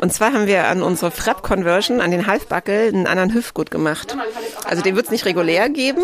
Und 0.01 0.13
zwar 0.13 0.33
haben 0.33 0.47
wir 0.47 0.65
an 0.65 0.81
unsere 0.81 1.11
Frap-Conversion, 1.11 2.01
an 2.01 2.11
den 2.11 2.27
Halfbackel, 2.27 2.89
einen 2.89 3.07
anderen 3.07 3.33
Hüftgut 3.33 3.71
gemacht. 3.71 4.15
Also 4.65 4.81
den 4.81 4.95
wird 4.95 5.05
es 5.05 5.11
nicht 5.11 5.25
regulär 5.25 5.69
geben, 5.69 6.03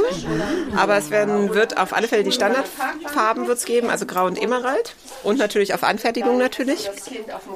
aber 0.75 0.97
es 0.97 1.09
werden, 1.09 1.53
wird 1.53 1.77
auf 1.77 1.93
alle 1.93 2.07
Fälle 2.07 2.23
die 2.23 2.31
Standardfarben 2.31 3.47
wird's 3.47 3.65
geben, 3.65 3.89
also 3.89 4.05
Grau 4.05 4.25
und 4.25 4.41
Emerald. 4.41 4.95
Und 5.23 5.37
natürlich 5.37 5.73
auf 5.73 5.83
Anfertigung 5.83 6.37
natürlich. 6.37 6.89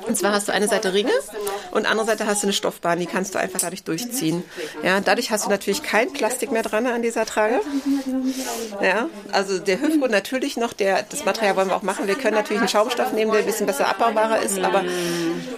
Und 0.06 0.18
zwar 0.18 0.34
hast 0.34 0.48
du 0.48 0.54
eine 0.54 0.68
Seite 0.68 0.94
Ringe 0.94 1.12
und 1.72 1.90
andere 1.90 2.08
Seite 2.08 2.28
hast 2.28 2.44
du 2.44 2.48
eine 2.48 2.54
Stoffbahn, 2.54 3.00
die 3.00 3.06
kannst 3.06 3.34
du 3.34 3.40
einfach 3.40 3.60
dadurch 3.60 3.84
durchziehen. 3.84 4.44
Ja, 4.84 5.00
dadurch 5.00 5.32
hast 5.32 5.46
du 5.46 5.50
natürlich 5.50 5.82
kein 5.84 6.12
Plastik 6.14 6.52
mehr 6.52 6.64
dran 6.64 6.86
an 6.86 7.02
dieser 7.02 7.26
Trage. 7.26 7.60
Ja, 8.82 9.08
also 9.32 9.60
der 9.60 9.82
Hüftgut 9.82 10.12
natürlich 10.12 10.58
noch, 10.58 10.74
der, 10.74 11.04
das 11.04 11.26
Material 11.26 11.56
wollen 11.56 11.70
wir 11.70 11.76
auch 11.76 11.82
machen. 11.82 12.08
Wir 12.08 12.16
können 12.16 12.36
natürlich 12.36 12.60
einen 12.60 12.70
Schaumstoff 12.70 13.14
nehmen, 13.14 13.32
der 13.32 13.42
ein 13.42 13.46
bisschen 13.46 13.66
besser 13.66 13.88
abbaubarer 13.88 14.42
ist, 14.42 14.60
aber 14.60 14.84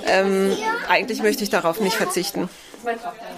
ähm, 0.05 0.55
eigentlich 0.87 1.21
möchte 1.21 1.43
ich 1.43 1.49
darauf 1.49 1.79
nicht 1.79 1.95
verzichten. 1.95 2.49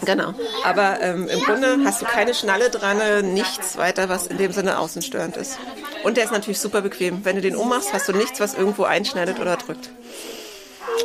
Genau. 0.05 0.33
Aber 0.63 1.01
ähm, 1.01 1.27
im 1.27 1.39
Grunde 1.39 1.79
hast 1.85 2.01
du 2.01 2.05
keine 2.05 2.33
Schnalle 2.33 2.69
dran, 2.69 3.33
nichts 3.33 3.77
weiter, 3.77 4.09
was 4.09 4.27
in 4.27 4.37
dem 4.37 4.51
Sinne 4.51 4.79
außenstörend 4.79 5.37
ist. 5.37 5.57
Und 6.03 6.17
der 6.17 6.25
ist 6.25 6.31
natürlich 6.31 6.59
super 6.59 6.81
bequem. 6.81 7.25
Wenn 7.25 7.35
du 7.35 7.41
den 7.41 7.55
ummachst, 7.55 7.93
hast 7.93 8.07
du 8.07 8.13
nichts, 8.13 8.39
was 8.39 8.53
irgendwo 8.53 8.83
einschneidet 8.83 9.39
oder 9.39 9.57
drückt. 9.57 9.89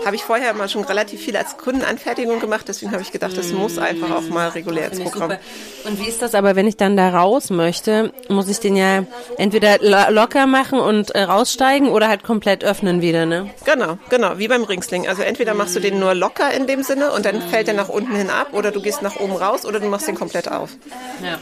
Habe 0.04 0.16
ich 0.16 0.24
vorher 0.24 0.50
immer 0.50 0.68
schon 0.68 0.84
relativ 0.84 1.20
viel 1.20 1.36
als 1.36 1.56
Kundenanfertigung 1.56 2.40
gemacht, 2.40 2.66
deswegen 2.68 2.92
habe 2.92 3.02
ich 3.02 3.12
gedacht, 3.12 3.36
das 3.36 3.52
muss 3.52 3.78
einfach 3.78 4.10
auch 4.10 4.28
mal 4.28 4.48
regulär 4.48 4.92
ins 4.92 5.00
Programm. 5.00 5.32
Und 5.84 5.98
wie 5.98 6.08
ist 6.08 6.20
das 6.20 6.34
aber, 6.34 6.56
wenn 6.56 6.66
ich 6.66 6.76
dann 6.76 6.96
da 6.96 7.10
raus 7.10 7.50
möchte, 7.50 8.12
muss 8.28 8.48
ich 8.48 8.60
den 8.60 8.76
ja 8.76 9.04
entweder 9.38 9.78
locker 10.10 10.46
machen 10.46 10.78
und 10.78 11.10
äh, 11.14 11.22
raussteigen 11.22 11.88
oder 11.88 12.08
halt 12.08 12.22
komplett 12.22 12.64
öffnen 12.64 13.00
wieder, 13.00 13.26
ne? 13.26 13.50
Genau, 13.64 13.98
genau, 14.10 14.38
wie 14.38 14.48
beim 14.48 14.64
Ringsling. 14.64 15.08
Also 15.08 15.22
entweder 15.22 15.54
machst 15.54 15.74
du 15.76 15.80
den 15.80 15.98
nur 15.98 16.14
locker 16.14 16.52
in 16.52 16.66
dem 16.66 16.82
Sinne 16.82 17.12
und 17.12 17.24
dann 17.24 17.40
fällt 17.42 17.68
er 17.68 17.74
nach 17.74 17.88
unten 17.88 18.14
hin 18.14 18.30
ab 18.30 18.48
oder 18.52 18.70
du 18.70 18.80
gehst 18.82 19.02
nach 19.02 19.16
oben 19.16 19.36
raus 19.36 19.64
oder 19.64 19.80
du 19.80 19.88
machst 19.88 20.08
den 20.08 20.16
komplett 20.16 20.50
auf. 20.50 20.70
Ja. 21.22 21.38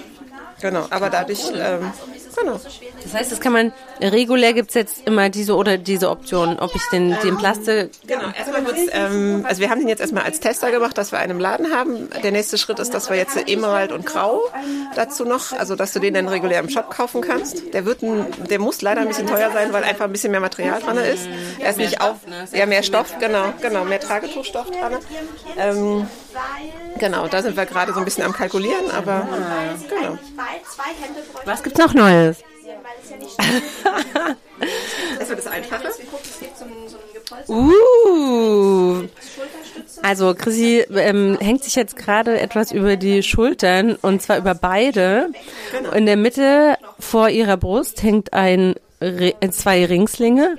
Genau, 0.63 0.87
aber 0.91 1.11
dadurch 1.11 1.41
ähm, 1.55 1.93
Genau. 2.37 2.61
Das 3.03 3.15
heißt, 3.15 3.33
das 3.33 3.41
kann 3.41 3.53
man, 3.53 3.73
regulär 4.01 4.53
gibt 4.53 4.71
es 4.71 4.75
jetzt 4.75 5.07
immer 5.07 5.29
diese 5.29 5.55
oder 5.55 5.77
diese 5.77 6.11
Option, 6.11 6.59
ob 6.59 6.75
ich 6.75 6.83
den, 6.91 7.17
den 7.23 7.37
Plastik. 7.37 7.91
Genau, 8.07 8.25
erstmal 8.37 8.67
wird's, 8.67 8.81
ähm, 8.93 9.45
also 9.47 9.61
wir 9.61 9.71
haben 9.71 9.81
den 9.81 9.89
jetzt 9.89 10.01
erstmal 10.01 10.25
als 10.25 10.41
Tester 10.41 10.71
gemacht, 10.71 10.97
dass 10.97 11.13
wir 11.13 11.19
einen 11.19 11.33
im 11.33 11.41
Laden 11.41 11.75
haben. 11.75 12.09
Der 12.23 12.33
nächste 12.33 12.59
Schritt 12.59 12.79
ist, 12.79 12.95
dass 12.95 13.11
wir 13.11 13.17
jetzt 13.17 13.37
Emerald 13.49 13.93
und 13.93 14.07
Grau 14.07 14.41
dazu 14.95 15.25
noch, 15.25 15.53
also 15.53 15.77
dass 15.77 15.93
du 15.93 16.01
den 16.01 16.15
dann 16.15 16.29
regulär 16.29 16.61
im 16.61 16.69
Shop 16.69 16.91
kaufen 16.91 17.21
kannst. 17.21 17.75
Der 17.75 17.85
wird 17.85 18.03
ein, 18.03 18.27
der 18.49 18.59
muss 18.59 18.83
leider 18.83 19.03
ein 19.03 19.09
bisschen 19.09 19.27
teuer 19.27 19.51
sein, 19.53 19.73
weil 19.73 19.85
einfach 19.85 20.07
ein 20.07 20.13
bisschen 20.13 20.31
mehr 20.31 20.41
Material 20.41 20.81
dran 20.81 20.97
ist. 20.99 21.29
Er 21.59 21.71
ist 21.71 21.79
nicht 21.79 22.01
auf, 22.01 22.27
ne? 22.27 22.47
ja, 22.53 22.67
mehr 22.67 22.83
Stoff, 22.83 23.19
genau, 23.19 23.53
genau, 23.61 23.85
mehr 23.85 24.01
Tragetuchstoff 24.01 24.71
dran. 24.71 24.97
Ähm, 25.59 26.07
genau, 26.99 27.29
da 27.29 27.43
sind 27.43 27.57
wir 27.57 27.67
gerade 27.67 27.93
so 27.93 27.99
ein 27.99 28.05
bisschen 28.05 28.25
am 28.25 28.33
kalkulieren, 28.33 28.91
aber 28.91 29.29
genau. 29.89 30.19
Was 31.45 31.63
gibt's 31.63 31.79
noch 31.79 31.95
Neues? 31.95 32.39
Neues. 32.43 33.37
das 35.19 35.29
wird 35.29 35.39
das 35.39 35.47
Einfache. 35.47 35.89
Uh. 37.49 39.05
Also 40.03 40.35
Chrissy 40.35 40.85
ähm, 40.95 41.39
hängt 41.41 41.65
sich 41.65 41.75
jetzt 41.75 41.97
gerade 41.97 42.41
etwas 42.41 42.73
über 42.73 42.97
die 42.97 43.23
Schultern 43.23 43.97
und 44.01 44.23
zwar 44.23 44.39
über 44.39 44.55
beide. 44.55 45.31
Genau. 45.71 45.91
In 45.93 46.07
der 46.07 46.17
Mitte 46.17 46.77
vor 46.99 47.29
ihrer 47.29 47.57
Brust 47.57 48.03
hängt 48.03 48.33
ein 48.33 48.75
zwei 49.51 49.85
Ringslinge 49.85 50.57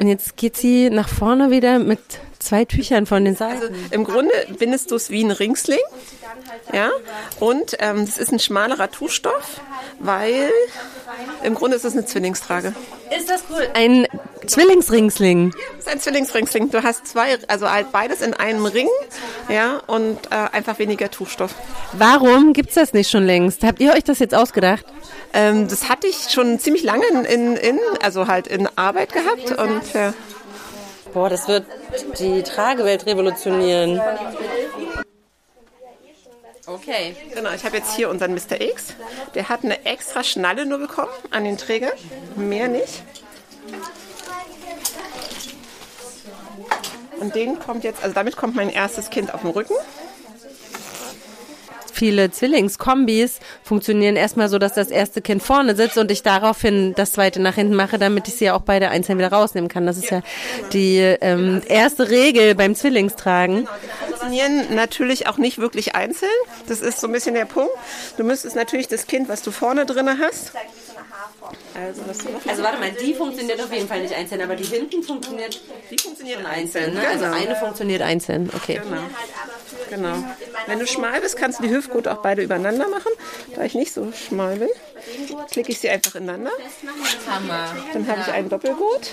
und 0.00 0.08
jetzt 0.08 0.36
geht 0.36 0.56
sie 0.56 0.90
nach 0.90 1.08
vorne 1.08 1.50
wieder 1.50 1.78
mit 1.78 2.00
zwei 2.46 2.64
Tüchern 2.64 3.06
von 3.06 3.24
den 3.24 3.36
Seiten. 3.36 3.62
Also 3.62 3.74
im 3.90 4.04
Grunde 4.04 4.32
bindest 4.58 4.90
du 4.90 4.96
es 4.96 5.10
wie 5.10 5.22
ein 5.22 5.30
Ringsling. 5.30 5.78
Ja, 6.72 6.90
und 7.40 7.76
ähm, 7.80 8.06
das 8.06 8.18
ist 8.18 8.32
ein 8.32 8.38
schmalerer 8.38 8.90
Tuchstoff, 8.90 9.60
weil 9.98 10.50
im 11.42 11.54
Grunde 11.54 11.76
ist 11.76 11.84
es 11.84 11.92
eine 11.92 12.04
Zwillingstrage. 12.04 12.74
Ist 13.16 13.30
das 13.30 13.44
cool? 13.50 13.66
Ein 13.74 14.06
Zwillingsringsling. 14.46 15.52
Ja, 15.52 15.78
ist 15.78 15.88
ein 15.88 16.00
Zwillingsringsling. 16.00 16.70
Du 16.70 16.82
hast 16.82 17.06
zwei, 17.06 17.38
also 17.48 17.70
halt 17.70 17.92
beides 17.92 18.20
in 18.20 18.34
einem 18.34 18.66
Ring, 18.66 18.88
ja, 19.48 19.80
und 19.86 20.18
äh, 20.30 20.34
einfach 20.52 20.78
weniger 20.78 21.10
Tuchstoff. 21.10 21.54
Warum 21.92 22.52
gibt's 22.52 22.74
das 22.74 22.92
nicht 22.92 23.10
schon 23.10 23.24
längst? 23.24 23.62
Habt 23.62 23.80
ihr 23.80 23.92
euch 23.92 24.04
das 24.04 24.18
jetzt 24.18 24.34
ausgedacht? 24.34 24.84
Ähm, 25.32 25.68
das 25.68 25.88
hatte 25.88 26.06
ich 26.06 26.30
schon 26.30 26.58
ziemlich 26.58 26.82
lange 26.82 27.06
in, 27.28 27.56
in, 27.56 27.78
also 28.02 28.26
halt 28.26 28.46
in 28.46 28.68
Arbeit 28.76 29.12
gehabt 29.12 29.50
und 29.58 29.94
ja. 29.94 30.14
Boah, 31.16 31.30
das 31.30 31.48
wird 31.48 31.64
die 32.18 32.42
Tragewelt 32.42 33.06
revolutionieren. 33.06 33.98
Okay. 36.66 37.16
Genau, 37.32 37.52
ich 37.54 37.64
habe 37.64 37.78
jetzt 37.78 37.96
hier 37.96 38.10
unseren 38.10 38.34
Mr. 38.34 38.60
X. 38.60 38.92
Der 39.34 39.48
hat 39.48 39.64
eine 39.64 39.86
extra 39.86 40.22
Schnalle 40.22 40.66
nur 40.66 40.76
bekommen 40.76 41.08
an 41.30 41.44
den 41.44 41.56
Träger. 41.56 41.90
Mehr 42.36 42.68
nicht. 42.68 43.02
Und 47.18 47.34
den 47.34 47.60
kommt 47.60 47.82
jetzt, 47.82 48.02
also 48.02 48.14
damit 48.14 48.36
kommt 48.36 48.54
mein 48.54 48.68
erstes 48.68 49.08
Kind 49.08 49.32
auf 49.32 49.40
den 49.40 49.52
Rücken 49.52 49.74
viele 51.96 52.30
Zwillingskombis 52.30 53.40
funktionieren 53.62 54.16
erstmal 54.16 54.48
so, 54.48 54.58
dass 54.58 54.74
das 54.74 54.90
erste 54.90 55.22
Kind 55.22 55.42
vorne 55.42 55.74
sitzt 55.74 55.98
und 55.98 56.10
ich 56.10 56.22
daraufhin 56.22 56.94
das 56.94 57.12
zweite 57.12 57.40
nach 57.40 57.54
hinten 57.54 57.74
mache, 57.74 57.98
damit 57.98 58.28
ich 58.28 58.34
sie 58.34 58.50
auch 58.50 58.60
beide 58.60 58.90
einzeln 58.90 59.18
wieder 59.18 59.32
rausnehmen 59.32 59.68
kann. 59.68 59.86
Das 59.86 59.96
ist 59.96 60.10
ja 60.10 60.22
die 60.72 60.98
ähm, 60.98 61.62
erste 61.66 62.10
Regel 62.10 62.54
beim 62.54 62.74
Zwillingstragen. 62.74 63.66
Die 63.66 64.08
funktionieren 64.08 64.74
natürlich 64.74 65.26
auch 65.26 65.38
nicht 65.38 65.58
wirklich 65.58 65.94
einzeln. 65.94 66.30
Das 66.68 66.80
ist 66.80 67.00
so 67.00 67.06
ein 67.06 67.12
bisschen 67.12 67.34
der 67.34 67.46
Punkt. 67.46 67.72
Du 68.16 68.24
müsstest 68.24 68.56
natürlich 68.56 68.88
das 68.88 69.06
Kind, 69.06 69.28
was 69.28 69.42
du 69.42 69.50
vorne 69.50 69.86
drin 69.86 70.08
hast, 70.20 70.52
also, 71.74 72.02
also, 72.48 72.62
warte 72.62 72.78
mal, 72.78 72.90
die 72.90 73.14
funktioniert 73.14 73.60
auf 73.60 73.72
jeden 73.72 73.86
Fall 73.86 74.00
nicht 74.00 74.14
einzeln, 74.14 74.40
aber 74.40 74.56
die 74.56 74.64
hinten 74.64 75.02
funktioniert. 75.02 75.60
Die 75.90 75.98
funktioniert 75.98 76.44
einzeln. 76.44 76.94
Ne? 76.94 77.06
Also 77.06 77.24
genau. 77.24 77.36
eine 77.36 77.56
funktioniert 77.56 78.02
einzeln. 78.02 78.50
Okay. 78.54 78.80
Genau. 78.82 79.02
genau. 79.90 80.24
Wenn 80.66 80.78
du 80.78 80.86
schmal 80.86 81.20
bist, 81.20 81.36
kannst 81.36 81.58
du 81.58 81.64
die 81.64 81.70
Hüftgurt 81.70 82.08
auch 82.08 82.22
beide 82.22 82.42
übereinander 82.42 82.88
machen. 82.88 83.12
Da 83.54 83.64
ich 83.64 83.74
nicht 83.74 83.92
so 83.92 84.10
schmal 84.12 84.56
bin, 84.56 84.68
klicke 85.50 85.72
ich 85.72 85.80
sie 85.80 85.90
einfach 85.90 86.14
ineinander. 86.14 86.52
Hammer. 87.28 87.74
Dann 87.92 88.06
habe 88.08 88.20
ich 88.20 88.32
einen 88.32 88.48
Doppelgurt. 88.48 89.10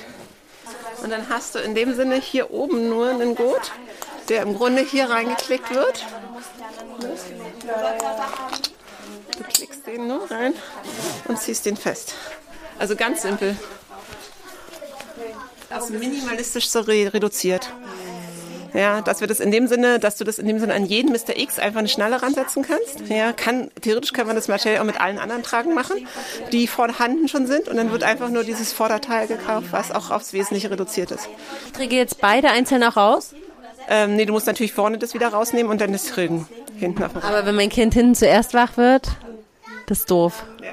Und 1.03 1.11
dann 1.11 1.27
hast 1.29 1.55
du 1.55 1.59
in 1.59 1.75
dem 1.75 1.95
Sinne 1.95 2.15
hier 2.15 2.51
oben 2.51 2.87
nur 2.87 3.09
einen 3.09 3.35
Gurt, 3.35 3.71
der 4.29 4.43
im 4.43 4.55
Grunde 4.55 4.83
hier 4.83 5.09
reingeklickt 5.09 5.73
wird. 5.73 6.05
Klickst 9.83 9.87
den 9.87 10.07
nur 10.07 10.29
rein 10.29 10.53
und 11.27 11.39
ziehst 11.39 11.65
den 11.65 11.77
fest. 11.77 12.13
Also 12.79 12.95
ganz 12.95 13.21
simpel. 13.21 13.55
Das 15.69 15.89
ist 15.89 15.99
minimalistisch 15.99 16.69
so 16.69 16.81
re 16.81 17.13
reduziert. 17.13 17.71
Ja, 18.73 19.01
dass 19.01 19.19
wir 19.19 19.27
das 19.27 19.39
in 19.39 19.51
dem 19.51 19.67
Sinne, 19.67 19.99
dass 19.99 20.15
du 20.15 20.23
das 20.23 20.39
in 20.39 20.47
dem 20.47 20.59
Sinne 20.59 20.73
an 20.73 20.85
jeden 20.85 21.11
Mr. 21.11 21.37
X 21.37 21.59
einfach 21.59 21.79
eine 21.79 21.87
Schnalle 21.87 22.23
ransetzen 22.23 22.63
kannst. 22.63 23.07
Ja, 23.07 23.31
kann, 23.31 23.69
theoretisch 23.81 24.13
kann 24.13 24.25
man 24.25 24.35
das 24.35 24.47
Material 24.47 24.81
auch 24.81 24.85
mit 24.85 24.99
allen 24.99 25.19
anderen 25.19 25.43
Tragen 25.43 25.75
machen, 25.75 26.07
die 26.51 26.65
vorhanden 26.65 27.27
schon 27.27 27.45
sind. 27.45 27.67
Und 27.67 27.77
dann 27.77 27.91
wird 27.91 28.01
einfach 28.01 28.29
nur 28.29 28.43
dieses 28.43 28.73
Vorderteil 28.73 29.27
gekauft, 29.27 29.67
was 29.71 29.91
auch 29.91 30.09
aufs 30.09 30.33
Wesentliche 30.33 30.71
reduziert 30.71 31.11
ist. 31.11 31.29
Ich 31.67 31.73
kriege 31.73 31.95
jetzt 31.95 32.19
beide 32.19 32.49
einzeln 32.49 32.83
auch 32.83 32.97
raus? 32.97 33.35
Ähm, 33.89 34.15
nee, 34.15 34.25
du 34.25 34.33
musst 34.33 34.47
natürlich 34.47 34.73
vorne 34.73 34.97
das 34.97 35.13
wieder 35.13 35.27
rausnehmen 35.27 35.71
und 35.71 35.79
dann 35.79 35.91
das 35.91 36.05
Trillen 36.05 36.47
hinten 36.77 37.03
auf 37.03 37.11
dem 37.11 37.21
Aber 37.21 37.45
wenn 37.45 37.55
mein 37.55 37.69
Kind 37.69 37.93
hinten 37.93 38.15
zuerst 38.15 38.55
wach 38.55 38.77
wird, 38.77 39.07
das 39.87 39.99
ist 39.99 40.11
doof. 40.11 40.45
Ja. 40.61 40.69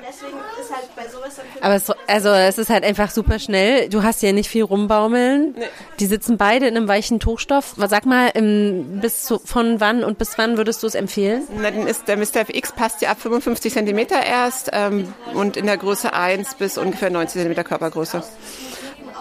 Aber 1.61 1.75
es, 1.75 1.91
also 2.07 2.29
es 2.29 2.59
ist 2.59 2.71
halt 2.71 2.85
einfach 2.85 3.11
super 3.11 3.39
schnell. 3.39 3.89
Du 3.89 4.03
hast 4.03 4.23
ja 4.23 4.33
nicht 4.33 4.49
viel 4.49 4.63
rumbaumeln. 4.63 5.55
Nee. 5.57 5.65
Die 5.99 6.07
sitzen 6.07 6.37
beide 6.37 6.67
in 6.67 6.77
einem 6.77 6.89
weichen 6.89 7.21
Tuchstoff. 7.21 7.75
Sag 7.77 8.07
mal, 8.07 8.29
im, 8.35 9.01
bis 9.01 9.25
zu, 9.25 9.39
von 9.39 9.81
wann 9.81 10.05
und 10.05 10.19
bis 10.19 10.39
wann 10.39 10.57
würdest 10.57 10.83
du 10.83 10.87
es 10.87 10.95
empfehlen? 10.95 11.43
Na, 11.57 11.71
dann 11.71 11.87
ist 11.87 12.09
der 12.09 12.17
Mr. 12.17 12.41
FX 12.49 12.73
passt 12.73 13.03
ja 13.03 13.11
ab 13.11 13.21
55 13.21 13.73
cm 13.73 13.99
erst 14.27 14.71
ähm, 14.73 15.13
und 15.35 15.57
in 15.57 15.67
der 15.67 15.77
Größe 15.77 16.13
1 16.13 16.55
bis 16.55 16.79
ungefähr 16.79 17.11
90 17.11 17.43
cm 17.43 17.65
Körpergröße. 17.65 18.23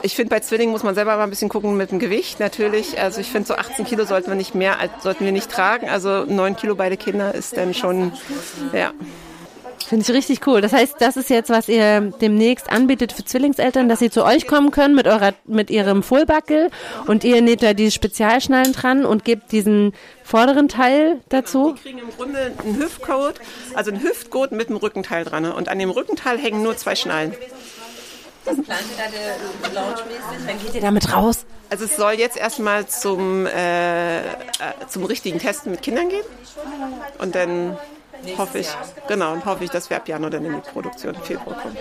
Ich 0.02 0.16
finde, 0.16 0.30
bei 0.30 0.40
Zwillingen 0.40 0.72
muss 0.72 0.84
man 0.84 0.96
selber 0.96 1.18
mal 1.18 1.24
ein 1.24 1.30
bisschen 1.30 1.50
gucken 1.50 1.76
mit 1.76 1.92
dem 1.92 2.00
Gewicht 2.00 2.40
natürlich. 2.40 3.00
Also 3.02 3.20
ich 3.20 3.28
finde, 3.28 3.48
so 3.48 3.56
18 3.56 3.86
Kilo 3.86 4.06
sollten 4.06 4.28
wir 4.28 4.36
nicht 4.36 4.56
mehr, 4.56 4.78
sollten 5.02 5.26
wir 5.26 5.34
nicht 5.34 5.52
tragen. 5.52 5.90
Also 5.90 6.24
9 6.26 6.56
Kilo 6.56 6.76
beide 6.76 6.96
Kinder 6.96 7.36
ist 7.36 7.58
dann 7.58 7.74
schon, 7.74 8.14
ja. 8.72 8.94
Finde 9.90 10.04
ich 10.04 10.16
richtig 10.16 10.46
cool. 10.46 10.62
Das 10.62 10.72
heißt, 10.72 10.98
das 11.00 11.18
ist 11.18 11.32
jetzt, 11.32 11.50
was 11.50 11.68
ihr 11.68 12.14
demnächst 12.22 12.72
anbietet 12.72 13.12
für 13.12 13.26
Zwillingseltern, 13.26 13.90
dass 13.90 13.98
sie 13.98 14.12
zu 14.12 14.24
euch 14.24 14.46
kommen 14.46 14.70
können 14.70 14.94
mit 14.94 15.08
eurer, 15.08 15.34
mit 15.46 15.72
ihrem 15.72 16.04
Fullbackel 16.04 16.70
und 17.08 17.24
ihr 17.24 17.42
näht 17.42 17.64
da 17.64 17.74
die 17.74 17.90
Spezialschnallen 17.90 18.74
dran 18.74 19.04
und 19.04 19.26
gebt 19.26 19.52
diesen 19.52 19.94
vorderen 20.24 20.68
Teil 20.68 21.22
dazu. 21.30 21.74
Die 21.74 21.82
kriegen 21.82 21.98
im 21.98 22.12
Grunde 22.16 22.52
einen 22.64 22.78
Hüftcode, 22.78 23.42
also 23.74 23.90
einen 23.90 24.04
Hüftgurt 24.04 24.52
mit 24.52 24.68
einem 24.68 24.78
Rückenteil 24.78 25.26
dran. 25.26 25.52
Und 25.52 25.70
an 25.70 25.80
dem 25.80 25.90
Rückenteil 25.90 26.38
hängen 26.38 26.62
nur 26.62 26.78
zwei 26.78 26.94
Schnallen. 26.94 27.34
Was 28.46 28.62
plant 28.62 28.84
ihr 28.96 29.70
da 29.74 29.82
launchmäßig? 29.82 30.46
Dann 30.46 30.60
geht 30.60 30.76
ihr 30.76 30.82
damit 30.82 31.12
raus? 31.12 31.48
Also 31.72 31.86
es 31.86 31.96
soll 31.96 32.14
jetzt 32.14 32.38
erstmal 32.38 32.86
zum, 32.86 33.48
äh, 33.48 34.20
äh, 34.20 34.24
zum 34.88 35.06
richtigen 35.06 35.40
Testen 35.40 35.72
mit 35.72 35.82
Kindern 35.82 36.10
gehen. 36.10 36.26
Und 37.18 37.34
dann 37.34 37.76
hoffe 38.38 38.60
ich, 38.60 38.70
genau, 39.08 39.34
und 39.34 39.46
hoffe 39.46 39.64
ich, 39.64 39.70
dass 39.70 39.90
wir 39.90 39.98
ab 39.98 40.08
Januar 40.08 40.30
dann 40.32 40.46
in 40.46 40.56
die 40.56 40.70
Produktion 40.72 41.16
im 41.16 41.22
Februar 41.22 41.58
kommen. 41.62 41.78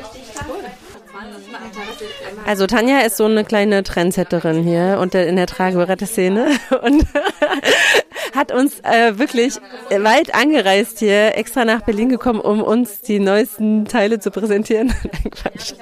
Also 2.47 2.66
Tanja 2.66 3.00
ist 3.00 3.16
so 3.16 3.25
eine 3.25 3.45
kleine 3.45 3.83
Trendsetterin 3.83 4.62
hier 4.62 4.99
und 5.00 5.14
in 5.14 5.37
der 5.37 5.47
Trageberette-Szene 5.47 6.50
und 6.83 7.07
hat 8.35 8.52
uns 8.52 8.80
äh, 8.80 9.18
wirklich 9.18 9.56
weit 9.90 10.35
angereist 10.35 10.99
hier, 10.99 11.37
extra 11.37 11.64
nach 11.64 11.82
Berlin 11.82 12.08
gekommen, 12.08 12.40
um 12.40 12.62
uns 12.62 13.00
die 13.00 13.18
neuesten 13.18 13.85
Teile 13.85 14.20
zu 14.20 14.30
präsentieren. 14.30 14.92
Quatsch. 15.30 15.75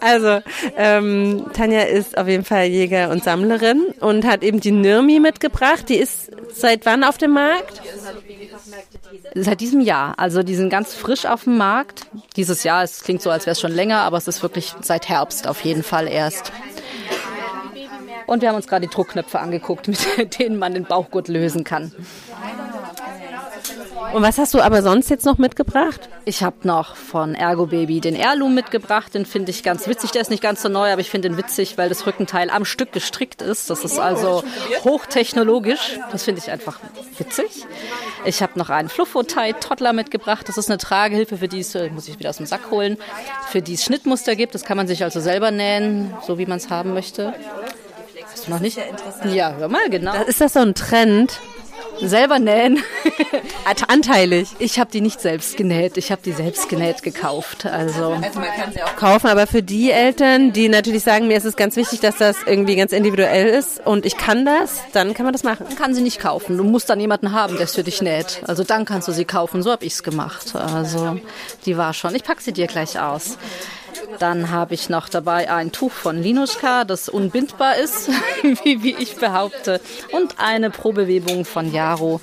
Also 0.00 0.40
ähm, 0.76 1.46
Tanja 1.52 1.82
ist 1.82 2.16
auf 2.16 2.28
jeden 2.28 2.44
Fall 2.44 2.66
Jäger 2.66 3.10
und 3.10 3.24
Sammlerin 3.24 3.86
und 4.00 4.24
hat 4.24 4.42
eben 4.42 4.60
die 4.60 4.70
Nirmi 4.70 5.20
mitgebracht. 5.20 5.88
Die 5.88 5.96
ist 5.96 6.30
seit 6.54 6.86
wann 6.86 7.04
auf 7.04 7.18
dem 7.18 7.32
Markt? 7.32 7.82
Seit 9.34 9.60
diesem 9.60 9.80
Jahr. 9.80 10.14
Also 10.18 10.42
die 10.42 10.54
sind 10.54 10.70
ganz 10.70 10.94
frisch 10.94 11.26
auf 11.26 11.44
dem 11.44 11.56
Markt. 11.56 12.06
Dieses 12.36 12.62
Jahr, 12.62 12.82
es 12.82 13.02
klingt 13.02 13.22
so, 13.22 13.30
als 13.30 13.46
wäre 13.46 13.52
es 13.52 13.60
schon 13.60 13.72
länger, 13.72 14.00
aber 14.00 14.16
es 14.16 14.28
ist 14.28 14.42
wirklich 14.42 14.74
seit 14.80 15.08
Herbst 15.08 15.48
auf 15.48 15.64
jeden 15.64 15.82
Fall 15.82 16.08
erst. 16.08 16.52
Und 18.28 18.42
wir 18.42 18.50
haben 18.50 18.56
uns 18.56 18.68
gerade 18.68 18.86
die 18.86 18.94
Druckknöpfe 18.94 19.40
angeguckt, 19.40 19.88
mit 19.88 19.98
denen 20.38 20.58
man 20.58 20.74
den 20.74 20.84
Bauchgurt 20.84 21.28
lösen 21.28 21.64
kann. 21.64 21.92
Und 24.12 24.22
was 24.22 24.38
hast 24.38 24.54
du 24.54 24.60
aber 24.60 24.82
sonst 24.82 25.10
jetzt 25.10 25.24
noch 25.26 25.38
mitgebracht? 25.38 26.08
Ich 26.24 26.42
habe 26.42 26.56
noch 26.62 26.94
von 26.94 27.34
Ergo 27.34 27.66
Baby 27.66 28.00
den 28.00 28.14
Airloom 28.14 28.54
mitgebracht. 28.54 29.14
Den 29.14 29.26
finde 29.26 29.50
ich 29.50 29.62
ganz 29.62 29.86
witzig. 29.88 30.12
Der 30.12 30.22
ist 30.22 30.30
nicht 30.30 30.42
ganz 30.42 30.62
so 30.62 30.68
neu, 30.68 30.92
aber 30.92 31.00
ich 31.00 31.10
finde 31.10 31.28
ihn 31.28 31.36
witzig, 31.36 31.76
weil 31.78 31.88
das 31.88 32.06
Rückenteil 32.06 32.50
am 32.50 32.64
Stück 32.64 32.92
gestrickt 32.92 33.42
ist. 33.42 33.70
Das 33.70 33.84
ist 33.84 33.98
also 33.98 34.44
hochtechnologisch. 34.84 35.98
Das 36.12 36.24
finde 36.24 36.40
ich 36.42 36.50
einfach 36.50 36.80
witzig. 37.18 37.66
Ich 38.24 38.42
habe 38.42 38.58
noch 38.58 38.70
einen 38.70 38.88
Fluffo-Tie 38.88 39.54
Toddler 39.60 39.92
mitgebracht. 39.92 40.48
Das 40.48 40.58
ist 40.58 40.70
eine 40.70 40.78
Tragehilfe, 40.78 41.38
für 41.38 41.48
die 41.48 41.60
es, 41.60 41.74
äh, 41.74 41.90
muss 41.90 42.08
ich 42.08 42.18
wieder 42.18 42.30
aus 42.30 42.38
dem 42.38 42.46
Sack 42.46 42.70
holen, 42.70 42.98
für 43.48 43.62
die 43.62 43.74
es 43.74 43.84
Schnittmuster 43.84 44.36
gibt. 44.36 44.54
Das 44.54 44.64
kann 44.64 44.76
man 44.76 44.86
sich 44.86 45.02
also 45.02 45.20
selber 45.20 45.50
nähen, 45.50 46.14
so 46.26 46.38
wie 46.38 46.46
man 46.46 46.58
es 46.58 46.70
haben 46.70 46.94
möchte. 46.94 47.34
Hast 48.38 48.46
du 48.46 48.52
noch 48.52 48.60
nicht? 48.60 48.78
Ja, 49.24 49.56
hör 49.58 49.66
mal, 49.66 49.90
genau. 49.90 50.14
Ist 50.22 50.40
das 50.40 50.52
so 50.52 50.60
ein 50.60 50.72
Trend? 50.72 51.40
Selber 52.00 52.38
nähen. 52.38 52.80
Anteilig. 53.88 54.50
Ich 54.60 54.78
habe 54.78 54.92
die 54.92 55.00
nicht 55.00 55.20
selbst 55.20 55.56
genäht. 55.56 55.96
Ich 55.96 56.12
habe 56.12 56.22
die 56.24 56.30
selbst 56.30 56.68
genäht 56.68 57.02
gekauft. 57.02 57.66
Also. 57.66 58.12
also 58.12 58.38
man 58.38 58.50
kann 58.56 58.72
sie 58.72 58.80
auch 58.80 58.94
kaufen, 58.94 59.26
aber 59.26 59.48
für 59.48 59.64
die 59.64 59.90
Eltern, 59.90 60.52
die 60.52 60.68
natürlich 60.68 61.02
sagen, 61.02 61.26
mir 61.26 61.36
ist 61.36 61.46
es 61.46 61.56
ganz 61.56 61.74
wichtig, 61.74 61.98
dass 61.98 62.18
das 62.18 62.36
irgendwie 62.46 62.76
ganz 62.76 62.92
individuell 62.92 63.48
ist 63.48 63.84
und 63.84 64.06
ich 64.06 64.16
kann 64.16 64.44
das, 64.44 64.82
dann 64.92 65.14
kann 65.14 65.24
man 65.24 65.32
das 65.32 65.42
machen. 65.42 65.66
Man 65.66 65.76
kann 65.76 65.92
sie 65.92 66.02
nicht 66.02 66.20
kaufen. 66.20 66.56
Du 66.56 66.62
musst 66.62 66.88
dann 66.88 67.00
jemanden 67.00 67.32
haben, 67.32 67.56
der 67.56 67.64
es 67.64 67.74
für 67.74 67.82
dich 67.82 68.00
näht. 68.02 68.42
Also 68.46 68.62
dann 68.62 68.84
kannst 68.84 69.08
du 69.08 69.12
sie 69.12 69.24
kaufen. 69.24 69.64
So 69.64 69.72
habe 69.72 69.84
ich 69.84 69.94
es 69.94 70.04
gemacht. 70.04 70.54
Also 70.54 71.18
die 71.66 71.76
war 71.76 71.92
schon. 71.92 72.14
Ich 72.14 72.22
packe 72.22 72.40
sie 72.40 72.52
dir 72.52 72.68
gleich 72.68 73.00
aus. 73.00 73.36
Dann 74.18 74.50
habe 74.50 74.74
ich 74.74 74.88
noch 74.88 75.08
dabei 75.08 75.50
ein 75.50 75.72
Tuch 75.72 75.92
von 75.92 76.22
Linuschka, 76.22 76.84
das 76.84 77.08
unbindbar 77.08 77.76
ist, 77.76 78.08
wie, 78.64 78.82
wie 78.82 78.96
ich 78.98 79.16
behaupte. 79.16 79.80
Und 80.12 80.36
eine 80.38 80.70
Probewebung 80.70 81.44
von 81.44 81.72
Jaro, 81.72 82.20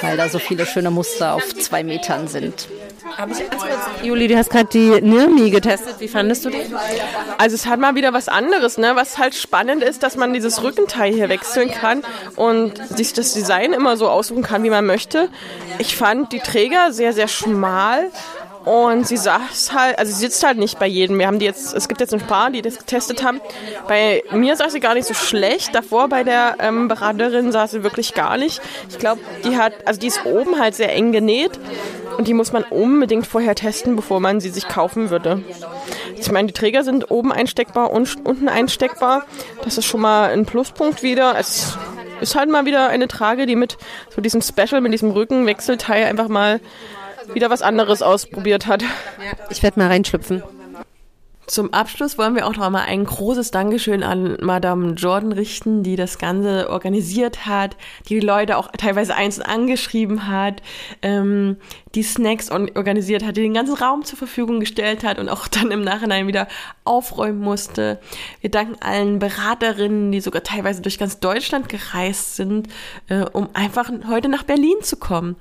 weil 0.00 0.16
da 0.16 0.28
so 0.28 0.38
viele 0.38 0.66
schöne 0.66 0.90
Muster 0.90 1.34
auf 1.34 1.54
zwei 1.54 1.84
Metern 1.84 2.28
sind. 2.28 2.68
Juli, 4.02 4.28
du 4.28 4.36
hast 4.36 4.50
gerade 4.50 4.68
die 4.72 5.00
Nirmi 5.00 5.50
getestet. 5.50 5.96
Wie 5.98 6.08
fandest 6.08 6.44
du 6.44 6.50
die? 6.50 6.58
Also 7.38 7.54
es 7.54 7.66
hat 7.66 7.78
mal 7.78 7.94
wieder 7.94 8.12
was 8.12 8.28
anderes, 8.28 8.78
ne? 8.78 8.92
Was 8.94 9.18
halt 9.18 9.34
spannend 9.34 9.82
ist, 9.82 10.02
dass 10.02 10.16
man 10.16 10.32
dieses 10.32 10.62
Rückenteil 10.62 11.12
hier 11.12 11.28
wechseln 11.28 11.70
kann 11.70 12.02
und 12.34 12.76
sich 12.96 13.12
das 13.12 13.32
Design 13.32 13.72
immer 13.72 13.96
so 13.96 14.08
aussuchen 14.08 14.42
kann, 14.42 14.64
wie 14.64 14.70
man 14.70 14.84
möchte. 14.84 15.28
Ich 15.78 15.96
fand 15.96 16.32
die 16.32 16.40
Träger 16.40 16.92
sehr, 16.92 17.12
sehr 17.12 17.28
schmal 17.28 18.10
und 18.66 19.06
sie 19.06 19.16
saß 19.16 19.72
halt, 19.72 19.96
also 19.96 20.12
sie 20.12 20.18
sitzt 20.18 20.44
halt 20.44 20.58
nicht 20.58 20.80
bei 20.80 20.88
jedem. 20.88 21.20
Wir 21.20 21.28
haben 21.28 21.38
die 21.38 21.44
jetzt, 21.44 21.72
es 21.72 21.86
gibt 21.86 22.00
jetzt 22.00 22.12
ein 22.12 22.20
paar, 22.20 22.50
die 22.50 22.62
das 22.62 22.78
getestet 22.78 23.22
haben. 23.22 23.40
Bei 23.86 24.24
mir 24.32 24.56
saß 24.56 24.72
sie 24.72 24.80
gar 24.80 24.94
nicht 24.94 25.06
so 25.06 25.14
schlecht. 25.14 25.72
Davor 25.72 26.08
bei 26.08 26.24
der 26.24 26.56
ähm, 26.58 26.88
Beraterin 26.88 27.52
saß 27.52 27.70
sie 27.70 27.84
wirklich 27.84 28.14
gar 28.14 28.36
nicht. 28.36 28.60
Ich 28.90 28.98
glaube, 28.98 29.20
die 29.44 29.56
hat, 29.56 29.72
also 29.86 30.00
die 30.00 30.08
ist 30.08 30.26
oben 30.26 30.58
halt 30.58 30.74
sehr 30.74 30.92
eng 30.92 31.12
genäht. 31.12 31.52
Und 32.18 32.26
die 32.26 32.34
muss 32.34 32.52
man 32.52 32.64
unbedingt 32.64 33.28
vorher 33.28 33.54
testen, 33.54 33.94
bevor 33.94 34.18
man 34.18 34.40
sie 34.40 34.48
sich 34.48 34.66
kaufen 34.66 35.10
würde. 35.10 35.44
Ich 36.16 36.32
meine, 36.32 36.48
die 36.48 36.52
Träger 36.52 36.82
sind 36.82 37.08
oben 37.08 37.30
einsteckbar 37.30 37.92
und 37.92 38.26
unten 38.26 38.48
einsteckbar. 38.48 39.26
Das 39.62 39.78
ist 39.78 39.84
schon 39.84 40.00
mal 40.00 40.32
ein 40.32 40.44
Pluspunkt 40.44 41.04
wieder. 41.04 41.38
Es 41.38 41.78
ist 42.20 42.34
halt 42.34 42.50
mal 42.50 42.64
wieder 42.64 42.88
eine 42.88 43.06
Trage, 43.06 43.46
die 43.46 43.54
mit 43.54 43.78
so 44.12 44.20
diesem 44.20 44.42
Special, 44.42 44.80
mit 44.80 44.92
diesem 44.92 45.12
Rückenwechselteil 45.12 46.06
einfach 46.06 46.26
mal 46.26 46.60
wieder 47.32 47.50
was 47.50 47.62
anderes 47.62 48.02
ausprobiert 48.02 48.66
hat. 48.66 48.82
Ich 49.50 49.62
werde 49.62 49.78
mal 49.78 49.88
reinschlüpfen. 49.88 50.42
Zum 51.46 51.72
Abschluss 51.72 52.18
wollen 52.18 52.34
wir 52.34 52.44
auch 52.44 52.56
noch 52.56 52.68
mal 52.70 52.82
ein 52.82 53.04
großes 53.04 53.52
Dankeschön 53.52 54.02
an 54.02 54.36
Madame 54.40 54.94
Jordan 54.94 55.30
richten, 55.30 55.84
die 55.84 55.94
das 55.94 56.18
Ganze 56.18 56.68
organisiert 56.68 57.46
hat, 57.46 57.76
die 58.08 58.18
die 58.18 58.26
Leute 58.26 58.56
auch 58.56 58.72
teilweise 58.76 59.14
einzeln 59.14 59.44
angeschrieben 59.44 60.26
hat, 60.26 60.60
ähm, 61.02 61.56
die 61.94 62.02
Snacks 62.02 62.50
organisiert 62.50 63.24
hat, 63.24 63.36
die 63.36 63.42
den 63.42 63.54
ganzen 63.54 63.76
Raum 63.76 64.04
zur 64.04 64.18
Verfügung 64.18 64.58
gestellt 64.58 65.04
hat 65.04 65.20
und 65.20 65.28
auch 65.28 65.46
dann 65.48 65.70
im 65.70 65.82
Nachhinein 65.82 66.26
wieder 66.26 66.48
aufräumen 66.84 67.38
musste. 67.38 68.00
Wir 68.40 68.50
danken 68.50 68.74
allen 68.80 69.20
Beraterinnen, 69.20 70.10
die 70.10 70.20
sogar 70.20 70.42
teilweise 70.42 70.82
durch 70.82 70.98
ganz 70.98 71.20
Deutschland 71.20 71.68
gereist 71.68 72.34
sind, 72.34 72.66
äh, 73.08 73.20
um 73.20 73.50
einfach 73.52 73.88
heute 74.08 74.28
nach 74.28 74.42
Berlin 74.42 74.78
zu 74.82 74.96
kommen. 74.96 75.36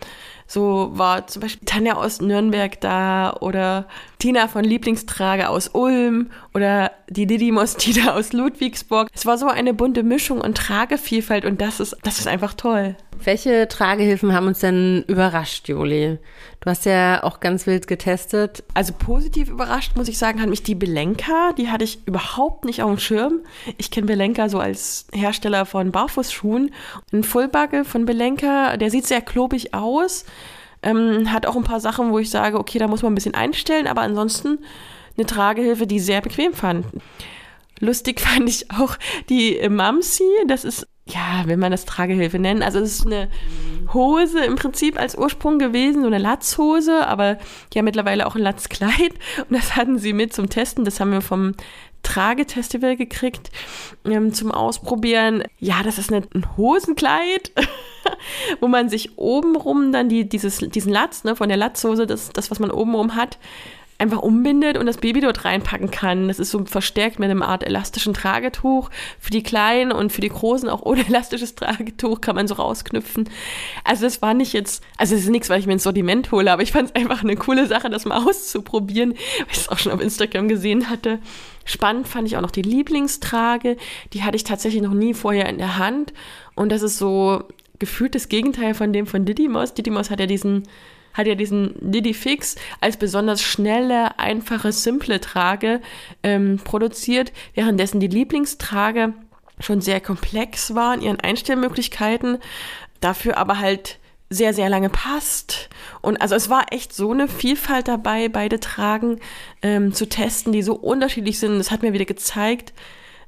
So 0.47 0.91
war 0.93 1.27
zum 1.27 1.41
Beispiel 1.41 1.65
Tanja 1.65 1.95
aus 1.95 2.21
Nürnberg 2.21 2.79
da 2.79 3.33
oder 3.41 3.87
Tina 4.19 4.47
von 4.47 4.63
Lieblingstrage 4.63 5.49
aus 5.49 5.69
Ulm 5.69 6.29
oder 6.53 6.91
die 7.09 7.25
Didymos 7.25 7.75
Tita 7.77 8.13
aus 8.13 8.33
Ludwigsburg. 8.33 9.09
Es 9.13 9.25
war 9.25 9.37
so 9.37 9.47
eine 9.47 9.73
bunte 9.73 10.03
Mischung 10.03 10.41
und 10.41 10.57
Tragevielfalt 10.57 11.45
und 11.45 11.61
das 11.61 11.79
ist, 11.79 11.95
das 12.03 12.19
ist 12.19 12.27
einfach 12.27 12.53
toll. 12.53 12.95
Welche 13.23 13.67
Tragehilfen 13.67 14.33
haben 14.33 14.47
uns 14.47 14.59
denn 14.59 15.03
überrascht, 15.07 15.67
Juli? 15.67 16.19
Du 16.59 16.69
hast 16.69 16.85
ja 16.85 17.23
auch 17.23 17.39
ganz 17.39 17.65
wild 17.65 17.87
getestet. 17.87 18.63
Also 18.73 18.93
positiv 18.93 19.49
überrascht, 19.49 19.95
muss 19.95 20.07
ich 20.07 20.17
sagen, 20.17 20.41
hat 20.41 20.49
mich 20.49 20.63
die 20.63 20.75
Belenka. 20.75 21.53
Die 21.53 21.69
hatte 21.69 21.83
ich 21.83 22.07
überhaupt 22.07 22.65
nicht 22.65 22.83
auf 22.83 22.89
dem 22.89 22.99
Schirm. 22.99 23.41
Ich 23.77 23.91
kenne 23.91 24.07
Belenka 24.07 24.49
so 24.49 24.59
als 24.59 25.07
Hersteller 25.13 25.65
von 25.65 25.91
Barfußschuhen. 25.91 26.71
Ein 27.11 27.23
Fullbugge 27.23 27.85
von 27.85 28.05
Belenka, 28.05 28.77
der 28.77 28.91
sieht 28.91 29.07
sehr 29.07 29.21
klobig 29.21 29.73
aus. 29.73 30.25
Ähm, 30.83 31.31
hat 31.31 31.45
auch 31.45 31.55
ein 31.55 31.63
paar 31.63 31.79
Sachen, 31.79 32.11
wo 32.11 32.19
ich 32.19 32.29
sage, 32.29 32.59
okay, 32.59 32.77
da 32.77 32.87
muss 32.87 33.01
man 33.01 33.11
ein 33.11 33.15
bisschen 33.15 33.33
einstellen, 33.33 33.87
aber 33.87 34.01
ansonsten 34.01 34.59
eine 35.17 35.25
Tragehilfe, 35.25 35.87
die 35.87 35.99
sehr 35.99 36.21
bequem 36.21 36.53
fand. 36.53 36.85
Lustig 37.79 38.19
fand 38.21 38.47
ich 38.49 38.71
auch 38.71 38.97
die 39.29 39.67
Mamsi. 39.67 40.23
Das 40.47 40.63
ist 40.63 40.87
ja, 41.07 41.43
will 41.45 41.57
man 41.57 41.71
das 41.71 41.85
Tragehilfe 41.85 42.39
nennen. 42.39 42.63
Also 42.63 42.79
es 42.79 42.99
ist 42.99 43.05
eine 43.05 43.29
Hose 43.93 44.43
im 44.43 44.55
Prinzip 44.55 44.99
als 44.99 45.15
Ursprung 45.15 45.59
gewesen, 45.59 46.01
so 46.01 46.07
eine 46.07 46.17
Latzhose, 46.17 47.05
aber 47.07 47.37
ja 47.73 47.83
mittlerweile 47.83 48.25
auch 48.25 48.35
ein 48.35 48.41
Latzkleid. 48.41 49.13
Und 49.47 49.51
das 49.51 49.75
hatten 49.75 49.99
sie 49.99 50.13
mit 50.13 50.33
zum 50.33 50.49
Testen. 50.49 50.83
Das 50.83 50.99
haben 50.99 51.11
wir 51.11 51.21
vom 51.21 51.53
Tragefestival 52.01 52.95
gekriegt 52.95 53.51
ähm, 54.03 54.33
zum 54.33 54.51
Ausprobieren. 54.51 55.43
Ja, 55.59 55.83
das 55.83 55.99
ist 55.99 56.11
ein 56.11 56.27
Hosenkleid, 56.57 57.51
wo 58.59 58.67
man 58.67 58.89
sich 58.89 59.17
obenrum 59.17 59.91
dann 59.91 60.09
die, 60.09 60.27
dieses, 60.27 60.57
diesen 60.57 60.91
Latz 60.91 61.23
ne, 61.23 61.35
von 61.35 61.49
der 61.49 61.57
Latzhose, 61.57 62.07
das, 62.07 62.29
das, 62.31 62.49
was 62.49 62.59
man 62.59 62.71
obenrum 62.71 63.15
hat, 63.15 63.37
einfach 63.97 64.19
umbindet 64.19 64.77
und 64.77 64.85
das 64.85 64.97
Baby 64.97 65.21
dort 65.21 65.45
reinpacken 65.45 65.89
kann. 65.89 66.27
Das 66.27 66.39
ist 66.39 66.51
so 66.51 66.65
verstärkt 66.65 67.17
mit 67.17 67.29
einer 67.29 67.47
Art 67.47 67.65
elastischen 67.65 68.13
Tragetuch. 68.13 68.89
Für 69.19 69.31
die 69.31 69.43
Kleinen 69.43 69.91
und 69.91 70.11
für 70.11 70.21
die 70.21 70.29
Großen 70.29 70.67
auch 70.69 70.81
ohne 70.85 71.05
elastisches 71.05 71.55
Tragetuch 71.55 72.21
kann 72.21 72.35
man 72.35 72.47
so 72.47 72.55
rausknüpfen. 72.55 73.29
Also 73.83 74.03
das 74.03 74.21
war 74.21 74.33
nicht 74.33 74.53
jetzt, 74.53 74.83
also 74.97 75.15
es 75.15 75.21
ist 75.21 75.29
nichts, 75.29 75.49
weil 75.49 75.59
ich 75.59 75.67
mir 75.67 75.73
ins 75.73 75.83
Sortiment 75.83 76.31
hole, 76.31 76.51
aber 76.51 76.61
ich 76.61 76.73
fand 76.73 76.89
es 76.89 76.95
einfach 76.95 77.23
eine 77.23 77.37
coole 77.37 77.67
Sache, 77.67 77.89
das 77.89 78.05
mal 78.05 78.17
auszuprobieren, 78.27 79.11
weil 79.11 79.47
ich 79.51 79.57
es 79.57 79.69
auch 79.69 79.77
schon 79.77 79.91
auf 79.91 80.01
Instagram 80.01 80.47
gesehen 80.47 80.89
hatte. 80.89 81.19
Spannend 81.63 82.07
fand 82.07 82.27
ich 82.27 82.37
auch 82.37 82.41
noch 82.41 82.51
die 82.51 82.61
Lieblingstrage. 82.61 83.77
Die 84.13 84.23
hatte 84.23 84.35
ich 84.35 84.43
tatsächlich 84.43 84.83
noch 84.83 84.93
nie 84.93 85.13
vorher 85.13 85.49
in 85.49 85.57
der 85.57 85.77
Hand. 85.77 86.13
Und 86.53 86.71
das 86.71 86.83
ist 86.83 86.97
so 86.97 87.43
gefühlt 87.79 88.13
das 88.13 88.29
Gegenteil 88.29 88.73
von 88.73 88.93
dem 88.93 89.07
von 89.07 89.25
Didymos. 89.25 89.73
Didymos 89.73 90.09
hat 90.09 90.19
ja 90.19 90.27
diesen 90.27 90.63
hat 91.15 91.25
ja 91.25 91.33
diesen 91.35 91.73
Diddy 91.79 92.13
Fix 92.13 92.55
als 92.81 92.97
besonders 92.97 93.41
schnelle, 93.41 94.19
einfache, 94.19 94.71
simple 94.71 95.19
Trage 95.19 95.81
ähm, 96.21 96.59
produziert, 96.63 97.33
währenddessen 97.55 97.99
die 97.99 98.07
Lieblingstrage 98.07 99.13
schon 99.59 99.81
sehr 99.81 100.01
komplex 100.01 100.75
war 100.75 100.93
in 100.93 101.01
ihren 101.01 101.19
Einstellmöglichkeiten, 101.19 102.37
dafür 102.99 103.37
aber 103.37 103.59
halt 103.59 103.99
sehr, 104.29 104.53
sehr 104.53 104.69
lange 104.69 104.89
passt. 104.89 105.69
Und 106.01 106.21
also 106.21 106.35
es 106.35 106.49
war 106.49 106.65
echt 106.71 106.93
so 106.93 107.11
eine 107.11 107.27
Vielfalt 107.27 107.87
dabei, 107.87 108.27
beide 108.27 108.59
Tragen 108.59 109.19
ähm, 109.61 109.93
zu 109.93 110.09
testen, 110.09 110.51
die 110.51 110.63
so 110.63 110.75
unterschiedlich 110.75 111.39
sind. 111.39 111.57
Das 111.57 111.71
hat 111.71 111.83
mir 111.83 111.93
wieder 111.93 112.05
gezeigt, 112.05 112.73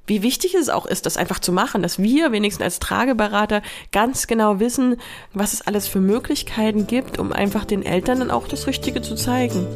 wie 0.07 0.23
wichtig 0.23 0.55
es 0.55 0.69
auch 0.69 0.85
ist, 0.85 1.05
das 1.05 1.17
einfach 1.17 1.39
zu 1.39 1.51
machen, 1.51 1.81
dass 1.81 2.01
wir 2.01 2.31
wenigstens 2.31 2.63
als 2.63 2.79
Trageberater 2.79 3.61
ganz 3.91 4.25
genau 4.25 4.59
wissen, 4.59 4.95
was 5.33 5.53
es 5.53 5.61
alles 5.61 5.87
für 5.87 5.99
Möglichkeiten 5.99 6.87
gibt, 6.87 7.19
um 7.19 7.33
einfach 7.33 7.65
den 7.65 7.85
Eltern 7.85 8.19
dann 8.19 8.31
auch 8.31 8.47
das 8.47 8.67
Richtige 8.67 9.01
zu 9.01 9.15
zeigen. 9.15 9.67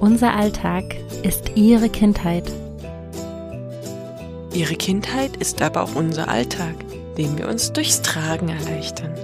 Unser 0.00 0.34
Alltag 0.34 0.96
ist 1.22 1.52
ihre 1.54 1.88
Kindheit. 1.88 2.50
Ihre 4.54 4.74
Kindheit 4.74 5.36
ist 5.36 5.62
aber 5.62 5.82
auch 5.82 5.94
unser 5.94 6.28
Alltag, 6.28 6.74
den 7.16 7.38
wir 7.38 7.48
uns 7.48 7.72
durchs 7.72 8.02
Tragen 8.02 8.48
erleichtern. 8.48 9.14